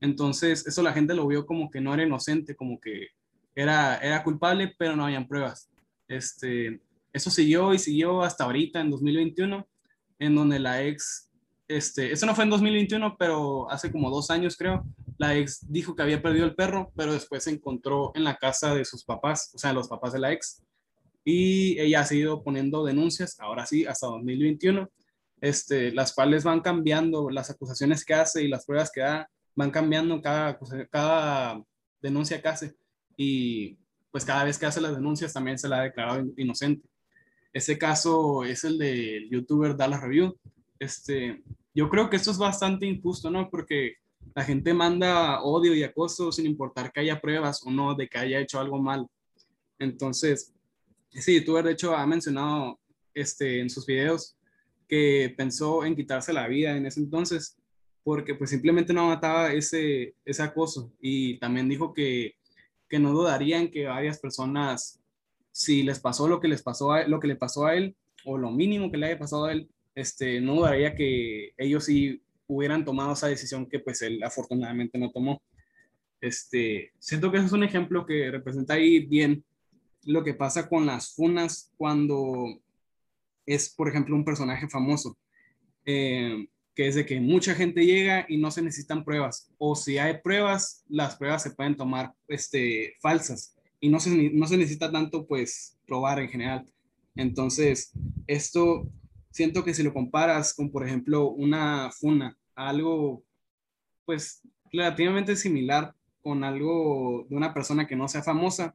Entonces, 0.00 0.66
eso 0.66 0.82
la 0.82 0.92
gente 0.92 1.14
lo 1.14 1.26
vio 1.26 1.46
como 1.46 1.70
que 1.70 1.80
no 1.80 1.92
era 1.92 2.04
inocente, 2.04 2.56
como 2.56 2.80
que 2.80 3.08
era, 3.54 3.98
era 3.98 4.22
culpable, 4.22 4.74
pero 4.78 4.96
no 4.96 5.04
habían 5.04 5.28
pruebas. 5.28 5.70
Este, 6.08 6.80
eso 7.12 7.30
siguió 7.30 7.74
y 7.74 7.78
siguió 7.78 8.22
hasta 8.22 8.44
ahorita, 8.44 8.80
en 8.80 8.90
2021, 8.90 9.68
en 10.18 10.34
donde 10.34 10.58
la 10.58 10.82
ex, 10.82 11.29
este, 11.70 12.12
eso 12.12 12.26
no 12.26 12.34
fue 12.34 12.44
en 12.44 12.50
2021, 12.50 13.16
pero 13.16 13.70
hace 13.70 13.92
como 13.92 14.10
dos 14.10 14.30
años 14.30 14.56
creo, 14.56 14.84
la 15.18 15.36
ex 15.36 15.60
dijo 15.70 15.94
que 15.94 16.02
había 16.02 16.20
perdido 16.20 16.46
el 16.46 16.56
perro, 16.56 16.92
pero 16.96 17.12
después 17.12 17.44
se 17.44 17.50
encontró 17.50 18.10
en 18.14 18.24
la 18.24 18.36
casa 18.36 18.74
de 18.74 18.84
sus 18.84 19.04
papás, 19.04 19.52
o 19.54 19.58
sea, 19.58 19.72
los 19.72 19.86
papás 19.86 20.12
de 20.12 20.18
la 20.18 20.32
ex, 20.32 20.62
y 21.24 21.78
ella 21.78 22.00
ha 22.00 22.04
seguido 22.04 22.42
poniendo 22.42 22.84
denuncias, 22.84 23.38
ahora 23.38 23.66
sí, 23.66 23.86
hasta 23.86 24.08
2021, 24.08 24.90
este, 25.40 25.92
las 25.92 26.12
cuales 26.12 26.42
van 26.42 26.60
cambiando, 26.60 27.30
las 27.30 27.50
acusaciones 27.50 28.04
que 28.04 28.14
hace 28.14 28.42
y 28.42 28.48
las 28.48 28.66
pruebas 28.66 28.90
que 28.92 29.02
da 29.02 29.30
van 29.54 29.70
cambiando 29.70 30.20
cada, 30.20 30.58
cada 30.90 31.62
denuncia 32.02 32.42
que 32.42 32.48
hace 32.48 32.74
y 33.16 33.78
pues 34.10 34.24
cada 34.24 34.42
vez 34.42 34.58
que 34.58 34.66
hace 34.66 34.80
las 34.80 34.96
denuncias 34.96 35.32
también 35.32 35.58
se 35.58 35.68
la 35.68 35.80
ha 35.80 35.82
declarado 35.84 36.26
inocente. 36.36 36.88
Ese 37.52 37.78
caso 37.78 38.44
es 38.44 38.64
el 38.64 38.78
del 38.78 39.28
youtuber 39.30 39.76
Dallas 39.76 40.02
Review. 40.02 40.36
Este, 40.78 41.42
yo 41.80 41.88
creo 41.88 42.10
que 42.10 42.16
esto 42.16 42.30
es 42.30 42.36
bastante 42.36 42.84
injusto, 42.84 43.30
¿no? 43.30 43.48
Porque 43.48 43.94
la 44.34 44.44
gente 44.44 44.74
manda 44.74 45.40
odio 45.42 45.74
y 45.74 45.82
acoso 45.82 46.30
sin 46.30 46.44
importar 46.44 46.92
que 46.92 47.00
haya 47.00 47.22
pruebas 47.22 47.62
o 47.64 47.70
no 47.70 47.94
de 47.94 48.06
que 48.06 48.18
haya 48.18 48.38
hecho 48.38 48.60
algo 48.60 48.78
mal. 48.78 49.06
Entonces, 49.78 50.52
ese 51.10 51.32
youtuber 51.32 51.64
de 51.64 51.72
hecho 51.72 51.96
ha 51.96 52.06
mencionado 52.06 52.78
este, 53.14 53.60
en 53.60 53.70
sus 53.70 53.86
videos 53.86 54.36
que 54.86 55.32
pensó 55.34 55.82
en 55.86 55.96
quitarse 55.96 56.34
la 56.34 56.48
vida 56.48 56.76
en 56.76 56.84
ese 56.84 57.00
entonces 57.00 57.56
porque 58.04 58.34
pues 58.34 58.50
simplemente 58.50 58.92
no 58.92 59.06
mataba 59.06 59.50
ese, 59.50 60.14
ese 60.26 60.42
acoso 60.42 60.92
y 61.00 61.38
también 61.38 61.66
dijo 61.66 61.94
que, 61.94 62.34
que 62.90 62.98
no 62.98 63.12
dudaría 63.12 63.58
en 63.58 63.70
que 63.70 63.86
varias 63.86 64.18
personas, 64.18 65.00
si 65.50 65.82
les 65.82 65.98
pasó 65.98 66.28
lo 66.28 66.40
que 66.40 66.48
les 66.48 66.62
pasó 66.62 66.92
a, 66.92 67.04
lo 67.04 67.20
que 67.20 67.28
le 67.28 67.36
pasó 67.36 67.64
a 67.64 67.74
él 67.74 67.96
o 68.26 68.36
lo 68.36 68.50
mínimo 68.50 68.90
que 68.90 68.98
le 68.98 69.06
haya 69.06 69.18
pasado 69.18 69.46
a 69.46 69.52
él, 69.52 69.70
este, 69.94 70.40
no 70.40 70.56
dudaría 70.56 70.94
que 70.94 71.52
ellos 71.56 71.84
sí 71.84 72.22
hubieran 72.46 72.84
tomado 72.84 73.12
esa 73.12 73.28
decisión 73.28 73.66
que 73.66 73.78
pues 73.78 74.02
él 74.02 74.22
afortunadamente 74.22 74.98
no 74.98 75.10
tomó. 75.10 75.42
Este, 76.20 76.92
siento 76.98 77.30
que 77.30 77.38
eso 77.38 77.46
es 77.46 77.52
un 77.52 77.64
ejemplo 77.64 78.04
que 78.04 78.30
representa 78.30 78.74
ahí 78.74 79.06
bien 79.06 79.44
lo 80.04 80.24
que 80.24 80.34
pasa 80.34 80.68
con 80.68 80.86
las 80.86 81.14
funas 81.14 81.72
cuando 81.76 82.60
es, 83.46 83.68
por 83.70 83.88
ejemplo, 83.88 84.16
un 84.16 84.24
personaje 84.24 84.68
famoso. 84.68 85.16
Eh, 85.84 86.46
que 86.74 86.86
es 86.86 86.94
de 86.94 87.04
que 87.04 87.20
mucha 87.20 87.54
gente 87.54 87.84
llega 87.84 88.26
y 88.28 88.36
no 88.38 88.50
se 88.50 88.62
necesitan 88.62 89.04
pruebas, 89.04 89.50
o 89.58 89.74
si 89.74 89.98
hay 89.98 90.18
pruebas, 90.22 90.84
las 90.88 91.16
pruebas 91.16 91.42
se 91.42 91.50
pueden 91.50 91.76
tomar 91.76 92.14
este, 92.28 92.94
falsas 93.00 93.54
y 93.80 93.88
no 93.88 93.98
se, 94.00 94.30
no 94.30 94.46
se 94.46 94.56
necesita 94.56 94.90
tanto 94.90 95.26
pues 95.26 95.76
probar 95.86 96.20
en 96.20 96.28
general. 96.28 96.66
Entonces, 97.16 97.92
esto 98.26 98.88
siento 99.30 99.64
que 99.64 99.74
si 99.74 99.82
lo 99.82 99.92
comparas 99.92 100.54
con, 100.54 100.70
por 100.70 100.86
ejemplo, 100.86 101.30
una 101.30 101.90
funa, 101.92 102.36
algo 102.54 103.22
pues 104.04 104.42
relativamente 104.72 105.36
similar 105.36 105.94
con 106.22 106.44
algo 106.44 107.26
de 107.28 107.36
una 107.36 107.54
persona 107.54 107.86
que 107.86 107.96
no 107.96 108.08
sea 108.08 108.22
famosa, 108.22 108.74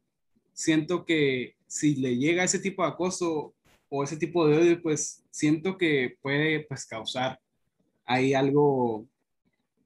siento 0.54 1.06
que 1.06 1.56
si 1.68 1.96
le 1.96 2.18
llega 2.18 2.44
ese 2.44 2.60
tipo 2.60 2.84
de 2.84 2.90
acoso 2.90 3.54
o 3.90 4.04
ese 4.04 4.18
tipo 4.18 4.48
de 4.48 4.58
odio, 4.58 4.82
pues 4.82 5.24
siento 5.30 5.78
que 5.78 6.18
puede 6.22 6.62
pues 6.62 6.86
causar 6.86 7.40
hay 8.06 8.34
algo 8.34 9.08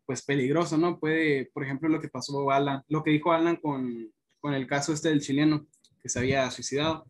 pues 0.05 0.21
peligroso, 0.21 0.77
¿no? 0.77 0.99
Puede, 0.99 1.45
por 1.53 1.63
ejemplo, 1.63 1.87
lo 1.87 2.01
que 2.01 2.09
pasó 2.09 2.49
Alan, 2.51 2.83
lo 2.87 3.03
que 3.03 3.11
dijo 3.11 3.31
Alan 3.31 3.57
con, 3.57 4.11
con 4.39 4.53
el 4.53 4.67
caso 4.67 4.91
este 4.91 5.09
del 5.09 5.21
chileno 5.21 5.67
que 6.01 6.09
se 6.09 6.19
había 6.19 6.49
suicidado. 6.51 7.05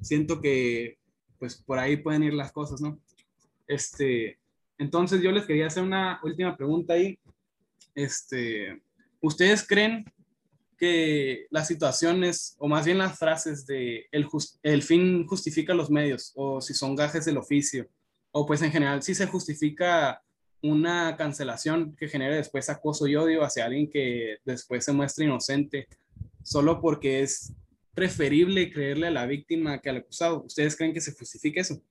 Siento 0.00 0.40
que 0.40 0.97
pues 1.38 1.56
por 1.56 1.78
ahí 1.78 1.96
pueden 1.96 2.22
ir 2.22 2.34
las 2.34 2.52
cosas, 2.52 2.80
¿no? 2.80 2.98
Este, 3.66 4.38
entonces 4.78 5.20
yo 5.22 5.32
les 5.32 5.46
quería 5.46 5.66
hacer 5.66 5.82
una 5.82 6.20
última 6.22 6.56
pregunta 6.56 6.94
ahí. 6.94 7.18
Este, 7.94 8.80
¿ustedes 9.20 9.66
creen 9.66 10.04
que 10.78 11.46
las 11.50 11.66
situaciones, 11.66 12.54
o 12.58 12.68
más 12.68 12.86
bien 12.86 12.98
las 12.98 13.18
frases 13.18 13.66
de 13.66 14.06
el, 14.12 14.26
el 14.62 14.82
fin 14.82 15.26
justifica 15.26 15.74
los 15.74 15.90
medios, 15.90 16.32
o 16.36 16.60
si 16.60 16.72
son 16.72 16.94
gajes 16.94 17.24
del 17.24 17.38
oficio, 17.38 17.88
o 18.30 18.46
pues 18.46 18.62
en 18.62 18.70
general 18.70 19.02
si 19.02 19.14
se 19.14 19.26
justifica 19.26 20.22
una 20.62 21.16
cancelación 21.16 21.94
que 21.96 22.08
genere 22.08 22.36
después 22.36 22.68
acoso 22.68 23.06
y 23.06 23.16
odio 23.16 23.42
hacia 23.42 23.64
alguien 23.64 23.90
que 23.90 24.38
después 24.44 24.84
se 24.84 24.92
muestra 24.92 25.24
inocente, 25.24 25.88
solo 26.42 26.80
porque 26.80 27.22
es 27.22 27.52
preferible 27.98 28.72
creerle 28.72 29.08
a 29.08 29.10
la 29.10 29.26
víctima 29.26 29.80
que 29.80 29.90
al 29.90 29.96
acusado. 29.96 30.44
¿Ustedes 30.44 30.76
creen 30.76 30.94
que 30.94 31.00
se 31.00 31.12
justifique 31.12 31.58
eso? 31.58 31.82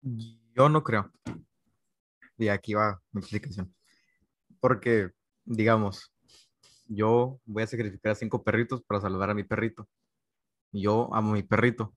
Yo 0.00 0.68
no 0.68 0.84
creo. 0.84 1.10
Y 2.38 2.46
aquí 2.46 2.74
va 2.74 3.02
mi 3.10 3.20
explicación. 3.20 3.74
Porque, 4.60 5.10
digamos, 5.44 6.12
yo 6.86 7.40
voy 7.44 7.64
a 7.64 7.66
sacrificar 7.66 8.12
a 8.12 8.14
cinco 8.14 8.44
perritos 8.44 8.80
para 8.84 9.00
salvar 9.00 9.30
a 9.30 9.34
mi 9.34 9.42
perrito. 9.42 9.88
Yo 10.70 11.12
amo 11.12 11.32
a 11.32 11.34
mi 11.34 11.42
perrito. 11.42 11.92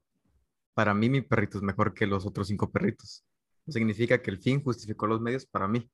Para 0.74 0.96
mí 0.96 1.12
mi 1.12 1.22
perrito 1.22 1.60
es 1.60 1.64
mejor 1.64 1.94
que 1.94 2.08
los 2.08 2.26
otros 2.26 2.48
cinco 2.48 2.72
perritos 2.72 3.24
significa 3.68 4.20
que 4.20 4.32
el 4.32 4.40
fin 4.40 4.64
justificó 4.64 5.06
los 5.06 5.22
medios 5.22 5.46
para 5.46 5.68
mí. 5.68 5.88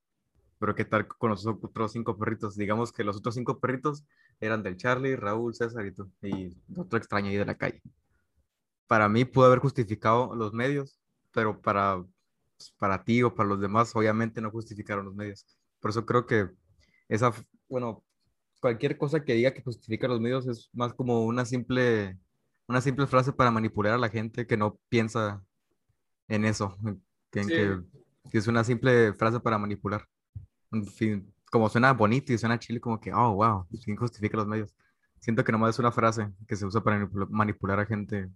Pero 0.63 0.75
¿qué 0.75 0.85
tal 0.85 1.05
con 1.09 1.29
los 1.29 1.45
otros 1.45 1.91
cinco 1.91 2.17
perritos? 2.17 2.55
Digamos 2.55 2.93
que 2.93 3.03
los 3.03 3.17
otros 3.17 3.35
cinco 3.35 3.59
perritos 3.59 4.05
eran 4.39 4.63
del 4.63 4.77
Charlie, 4.77 5.17
Raúl, 5.17 5.53
César 5.53 5.85
y 5.85 5.91
tú, 5.91 6.09
y 6.21 6.55
otro 6.77 6.97
extraño 6.97 7.29
ahí 7.29 7.35
de 7.35 7.45
la 7.45 7.57
calle. 7.57 7.81
Para 8.87 9.09
mí 9.09 9.25
pudo 9.25 9.47
haber 9.47 9.59
justificado 9.59 10.33
los 10.33 10.53
medios, 10.53 11.01
pero 11.33 11.59
para, 11.59 12.01
pues, 12.55 12.71
para 12.77 13.03
ti 13.03 13.21
o 13.23 13.35
para 13.35 13.49
los 13.49 13.59
demás 13.59 13.93
obviamente 13.93 14.39
no 14.39 14.51
justificaron 14.51 15.03
los 15.03 15.13
medios. 15.13 15.45
Por 15.81 15.91
eso 15.91 16.05
creo 16.05 16.25
que 16.25 16.47
esa, 17.09 17.33
bueno, 17.67 18.01
cualquier 18.61 18.97
cosa 18.97 19.21
que 19.21 19.33
diga 19.33 19.53
que 19.53 19.63
justifica 19.63 20.07
los 20.07 20.21
medios 20.21 20.47
es 20.47 20.69
más 20.71 20.93
como 20.93 21.25
una 21.25 21.43
simple, 21.43 22.17
una 22.69 22.79
simple 22.79 23.05
frase 23.05 23.33
para 23.33 23.51
manipular 23.51 23.95
a 23.95 23.97
la 23.97 24.07
gente 24.07 24.47
que 24.47 24.55
no 24.55 24.79
piensa 24.87 25.43
en 26.29 26.45
eso, 26.45 26.77
que, 27.31 27.81
es 28.31 28.47
una 28.47 28.63
simple 28.63 29.11
frase 29.11 29.41
para 29.41 29.57
manipular. 29.57 30.07
Como 31.51 31.69
suena 31.69 31.93
bonito 31.93 32.33
y 32.33 32.37
suena 32.37 32.59
chile, 32.59 32.79
como 32.79 32.99
que, 32.99 33.13
oh, 33.13 33.35
wow, 33.35 33.67
¿quién 33.83 33.95
justifica 33.95 34.37
los 34.37 34.47
medios? 34.47 34.73
Siento 35.19 35.43
que 35.43 35.51
nomás 35.51 35.75
es 35.75 35.79
una 35.79 35.91
frase 35.91 36.29
que 36.47 36.55
se 36.55 36.65
usa 36.65 36.83
para 36.83 37.07
manipular 37.29 37.79
a 37.79 37.85
gente. 37.85 38.29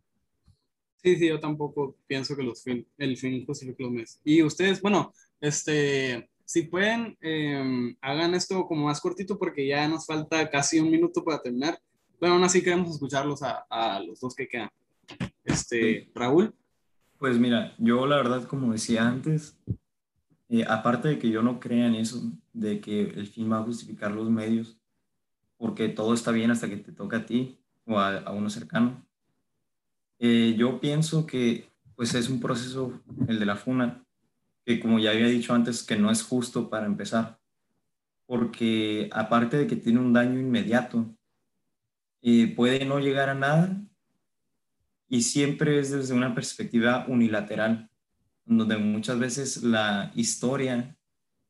Sí, 1.04 1.16
sí, 1.16 1.28
yo 1.28 1.40
tampoco 1.40 1.98
pienso 2.08 2.36
que 2.36 2.44
los 2.44 2.64
fin, 2.64 2.88
el 2.98 3.18
fin 3.18 3.46
justifica 3.46 3.84
los 3.84 3.92
medios. 3.92 4.20
Y 4.24 4.42
ustedes, 4.44 4.82
bueno, 4.82 5.14
este, 5.42 6.30
si 6.46 6.64
pueden, 6.64 7.18
em, 7.22 7.96
hagan 8.02 8.34
esto 8.36 8.66
como 8.68 8.86
más 8.86 9.02
cortito 9.02 9.38
porque 9.38 9.68
ya 9.68 9.88
nos 9.88 10.06
falta 10.06 10.50
casi 10.50 10.80
un 10.80 10.90
minuto 10.90 11.24
para 11.24 11.42
terminar. 11.42 11.80
Pero 12.20 12.34
aún 12.34 12.44
así 12.44 12.64
queremos 12.64 12.90
escucharlos 12.92 13.44
a, 13.44 13.66
a 13.70 14.00
los 14.00 14.20
dos 14.20 14.34
que 14.34 14.48
quedan. 14.48 14.70
Este, 15.44 16.10
Raúl. 16.16 16.54
Pues 17.18 17.40
mira, 17.40 17.76
yo 17.80 18.06
la 18.06 18.18
verdad, 18.18 18.44
como 18.44 18.72
decía 18.72 19.08
antes, 19.08 19.58
eh, 20.50 20.66
aparte 20.68 21.08
de 21.10 21.20
que 21.20 21.30
yo 21.30 21.42
no 21.42 21.60
crea 21.60 21.88
en 21.88 21.96
eso, 21.96 22.22
de 22.54 22.80
que 22.80 23.02
el 23.02 23.28
fin 23.28 23.52
va 23.52 23.60
a 23.60 23.64
justificar 23.64 24.12
los 24.12 24.30
medios, 24.30 24.78
porque 25.58 25.90
todo 25.90 26.14
está 26.14 26.32
bien 26.32 26.52
hasta 26.52 26.70
que 26.70 26.78
te 26.78 26.92
toca 26.92 27.18
a 27.18 27.26
ti 27.26 27.58
o 27.86 28.00
a, 28.00 28.32
uno 28.32 28.50
cercano, 28.50 29.06
eh, 30.20 30.56
yo 30.58 30.80
pienso 30.80 31.26
que 31.26 31.70
pues 31.96 32.14
es 32.14 32.30
un 32.30 32.40
proceso, 32.40 33.02
el 33.28 33.40
de 33.40 33.46
la 33.46 33.56
FUNA, 33.56 34.06
que 34.66 34.80
como 34.80 35.00
ya 35.00 35.12
había 35.12 35.28
dicho 35.28 35.54
antes, 35.54 35.84
que 35.84 35.96
no 35.96 36.12
es 36.12 36.22
justo 36.22 36.70
para 36.70 36.86
empezar, 36.86 37.40
porque 38.26 39.10
aparte 39.12 39.58
de 39.58 39.68
que 39.68 39.76
tiene 39.76 40.00
un 40.00 40.14
daño 40.14 40.40
inmediato, 40.40 41.08
eh, 42.22 42.54
puede 42.56 42.86
no 42.86 43.00
llegar 43.00 43.30
a 43.30 43.34
nada 43.34 43.82
y 45.08 45.22
siempre 45.22 45.80
es 45.80 45.92
desde 45.92 46.14
una 46.14 46.36
perspectiva 46.36 47.06
unilateral, 47.08 47.90
donde 48.48 48.78
muchas 48.78 49.20
veces 49.20 49.64
la 49.64 50.12
historia 50.16 50.98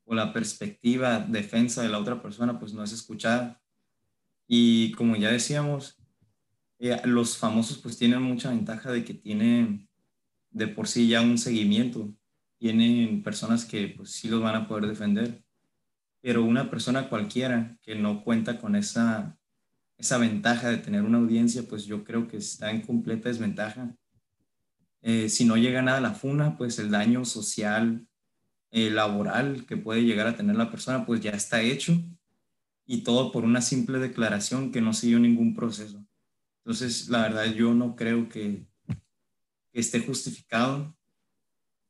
o 0.06 0.16
la 0.16 0.34
perspectiva 0.34 1.20
defensa 1.20 1.84
de 1.84 1.90
la 1.90 2.00
otra 2.00 2.22
persona 2.22 2.60
pues 2.60 2.74
no 2.74 2.84
es 2.84 2.92
escuchada. 2.92 3.62
Y 4.48 4.92
como 4.94 5.16
ya 5.16 5.32
decíamos, 5.32 5.98
eh, 6.80 7.00
los 7.06 7.38
famosos 7.38 7.78
pues 7.78 7.98
tienen 7.98 8.22
mucha 8.22 8.50
ventaja 8.50 8.92
de 8.92 9.04
que 9.04 9.14
tienen 9.14 9.90
de 10.50 10.68
por 10.68 10.88
sí 10.88 11.08
ya 11.08 11.22
un 11.22 11.38
seguimiento 11.38 12.14
tienen 12.58 13.24
personas 13.24 13.66
que 13.66 13.94
pues 13.96 14.12
sí 14.12 14.30
los 14.30 14.42
van 14.42 14.56
a 14.56 14.68
poder 14.68 14.88
defender, 14.88 15.44
pero 16.22 16.44
una 16.44 16.70
persona 16.70 17.10
cualquiera 17.10 17.78
que 17.82 17.96
no 17.96 18.24
cuenta 18.24 18.60
con 18.60 18.76
esa, 18.76 19.38
esa 19.98 20.18
ventaja 20.18 20.70
de 20.70 20.78
tener 20.78 21.04
una 21.04 21.20
audiencia, 21.20 21.64
pues 21.68 21.86
yo 21.86 22.04
creo 22.04 22.28
que 22.28 22.38
está 22.38 22.72
en 22.72 22.82
completa 22.82 23.30
desventaja. 23.30 23.96
Eh, 25.02 25.30
si 25.30 25.46
no 25.46 25.58
llega 25.58 25.82
nada 25.82 26.00
a 26.00 26.02
la 26.02 26.14
funa, 26.14 26.58
pues 26.58 26.80
el 26.80 26.92
daño 26.92 27.26
social, 27.26 28.08
eh, 28.72 28.90
laboral 28.90 29.66
que 29.66 29.78
puede 29.78 30.04
llegar 30.04 30.28
a 30.28 30.36
tener 30.36 30.56
la 30.56 30.70
persona, 30.70 31.06
pues 31.06 31.22
ya 31.22 31.32
está 31.32 31.62
hecho 31.62 31.94
y 32.86 33.04
todo 33.04 33.32
por 33.32 33.44
una 33.44 33.62
simple 33.62 34.00
declaración 34.00 34.72
que 34.72 34.82
no 34.82 34.94
siguió 34.94 35.20
ningún 35.20 35.54
proceso. 35.54 36.06
Entonces, 36.60 37.10
la 37.10 37.22
verdad, 37.24 37.54
yo 37.54 37.74
no 37.74 37.96
creo 37.96 38.30
que, 38.30 38.66
esté 39.74 40.00
justificado. 40.00 40.98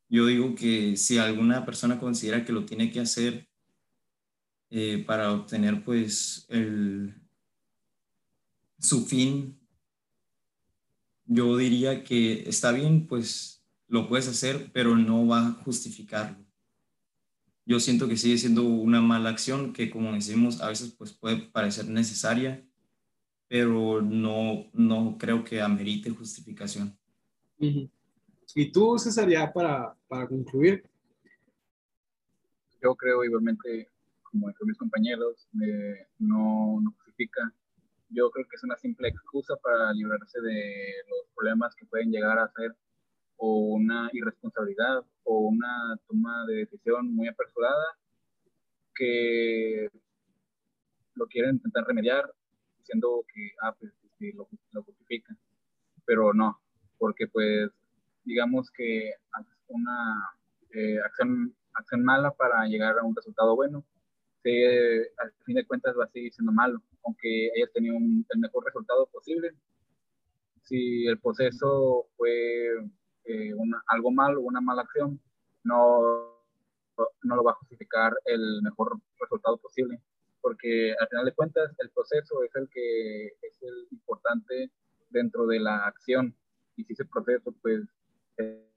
Yo 0.10 0.26
digo 0.26 0.56
que 0.56 0.98
si 0.98 1.17
alguna 1.20 1.65
persona 1.65 2.00
considera 2.00 2.43
que 2.43 2.52
lo 2.52 2.65
tiene 2.65 2.91
que 2.91 3.00
hacer 3.00 3.48
eh, 4.70 5.04
para 5.08 5.32
obtener 5.32 5.86
pues 5.86 6.46
el, 6.50 7.15
su 8.78 9.06
fin, 9.06 9.58
yo 11.28 11.58
diría 11.58 12.04
que 12.04 12.50
está 12.50 12.72
bien, 12.72 13.08
pues 13.08 13.63
lo 13.88 14.08
puedes 14.10 14.28
hacer, 14.28 14.72
pero 14.74 14.96
no 14.96 15.28
va 15.28 15.48
a 15.48 15.52
justificarlo 15.52 16.48
yo 17.68 17.82
siento 17.82 18.08
que 18.08 18.16
sigue 18.16 18.38
siendo 18.38 18.63
una 18.63 19.02
mala 19.02 19.30
acción 19.30 19.74
que, 19.74 19.90
como 19.90 20.13
decimos, 20.13 20.62
a 20.62 20.70
veces 20.70 20.96
pues, 20.98 21.12
puede 21.12 21.50
parecer 21.50 21.90
necesaria, 21.90 22.66
pero 23.50 24.02
no, 24.02 24.68
no 24.72 25.18
creo 25.20 25.44
que 25.44 25.62
amerite 25.62 26.10
justificación. 26.10 26.98
¿Y 27.60 28.72
tú, 28.72 28.98
César, 28.98 29.30
ya 29.30 29.52
para, 29.52 29.94
para 30.08 30.28
concluir? 30.30 30.82
Yo 32.82 32.96
creo 32.96 33.26
igualmente, 33.26 33.90
como 34.24 34.48
dijeron 34.48 34.68
mis 34.70 34.78
compañeros, 34.78 35.50
no, 36.20 36.80
no 36.80 36.94
justifica. 36.94 37.54
Yo 38.10 38.30
creo 38.32 38.46
que 38.48 38.56
es 38.56 38.63
una 38.63 38.78
simple 38.78 39.10
excusa 39.10 39.56
para 39.58 39.91
librarse 39.93 40.39
de 40.41 40.93
los 41.10 41.28
problemas 41.36 41.76
que 41.76 41.86
pueden 41.86 42.12
llegar 42.12 42.39
a 42.39 42.52
ser 42.52 42.76
o 43.38 43.60
una 43.76 44.10
irresponsabilidad 44.13 45.04
o 45.24 45.39
una 45.39 45.98
toma 46.08 46.46
de 46.48 46.56
decisión 46.56 47.13
muy 47.13 47.28
apresurada 47.28 47.98
que 48.96 49.89
lo 51.15 51.28
quieren 51.28 51.56
intentar 51.56 51.86
remediar 51.86 52.34
diciendo 52.80 53.24
que 53.34 53.52
ah, 53.62 53.76
pues, 53.78 53.91
lo, 54.34 54.48
lo 54.72 54.84
justifica, 54.84 55.36
pero 56.06 56.34
no, 56.34 56.60
porque 56.98 57.28
pues 57.28 57.70
digamos 58.24 58.72
que 58.72 59.13
una 59.67 60.38
eh, 60.72 61.00
acción, 61.00 61.56
acción 61.74 62.04
mala 62.04 62.32
para 62.32 62.65
llegar 62.65 62.98
a 62.98 63.04
un 63.04 63.15
resultado 63.15 63.56
bueno, 63.56 63.84
que 64.43 65.08
al 65.17 65.32
fin 65.46 65.56
de 65.56 65.65
cuentas 65.65 65.96
va 65.98 66.06
a 66.06 66.10
seguir 66.10 66.34
siendo 66.34 66.52
malo, 66.52 66.82
aunque 67.08 67.50
hayas 67.56 67.72
tenido 67.72 67.96
el 67.96 68.39
mejor 68.39 68.65
resultado 68.65 69.08
posible. 69.08 69.52
Si 70.63 71.08
el 71.08 71.20
proceso 71.20 72.08
fue 72.17 72.76
una, 73.56 73.82
algo 73.88 74.12
mal 74.12 74.38
o 74.38 74.41
una 74.41 74.62
mala 74.62 74.82
acción, 74.84 75.20
no, 75.63 76.02
no 77.24 77.36
lo 77.36 77.43
va 77.43 77.52
a 77.52 77.56
justificar 77.56 78.13
el 78.26 78.62
mejor 78.62 79.00
resultado 79.20 79.58
posible, 79.58 80.02
porque 80.41 80.93
al 81.00 81.08
final 81.08 81.26
de 81.26 81.34
cuentas 81.34 81.74
el 81.80 81.89
proceso 81.91 82.43
es 82.43 82.56
el 82.56 82.70
que 82.70 83.28
es 83.28 83.62
el 83.62 83.88
importante 83.91 84.72
dentro 85.10 85.48
de 85.48 85.60
la 85.60 85.86
acción 85.88 86.36
y 86.76 86.84
si 86.84 86.93
ese 86.93 87.06
proceso 87.06 87.54
pues 87.62 87.82
eh, 88.38 88.70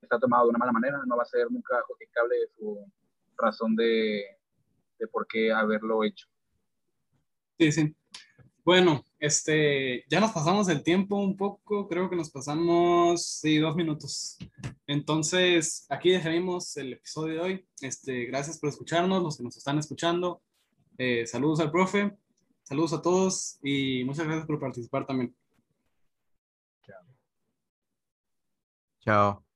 está 0.00 0.18
tomado 0.18 0.44
de 0.44 0.50
una 0.50 0.58
mala 0.58 0.72
manera, 0.72 1.00
no 1.06 1.16
va 1.16 1.22
a 1.22 1.26
ser 1.26 1.50
nunca 1.50 1.80
justificable 1.86 2.36
su 2.56 2.90
razón 3.36 3.76
de, 3.76 4.24
de 4.98 5.06
por 5.08 5.26
qué 5.26 5.52
haberlo 5.52 6.04
hecho. 6.04 6.26
Sí, 7.58 7.72
sí. 7.72 7.96
Bueno, 8.64 9.02
este, 9.18 10.04
ya 10.08 10.20
nos 10.20 10.30
pasamos 10.30 10.68
el 10.68 10.82
tiempo 10.82 11.16
un 11.16 11.36
poco, 11.36 11.88
creo 11.88 12.08
que 12.08 12.16
nos 12.16 12.30
pasamos, 12.30 13.26
sí, 13.26 13.58
dos 13.58 13.74
minutos. 13.74 14.36
Entonces, 14.86 15.86
aquí 15.88 16.10
dejaremos 16.10 16.76
el 16.76 16.92
episodio 16.92 17.34
de 17.34 17.40
hoy. 17.40 17.68
Este, 17.80 18.26
gracias 18.26 18.58
por 18.58 18.68
escucharnos, 18.68 19.22
los 19.22 19.38
que 19.38 19.42
nos 19.42 19.56
están 19.56 19.78
escuchando. 19.78 20.42
Eh, 20.98 21.26
saludos 21.26 21.60
al 21.60 21.72
profe, 21.72 22.16
saludos 22.62 22.92
a 22.92 23.02
todos 23.02 23.58
y 23.62 24.04
muchas 24.04 24.26
gracias 24.26 24.46
por 24.46 24.60
participar 24.60 25.06
también. 25.06 25.34
Chao. 26.84 27.02
Chao. 29.00 29.47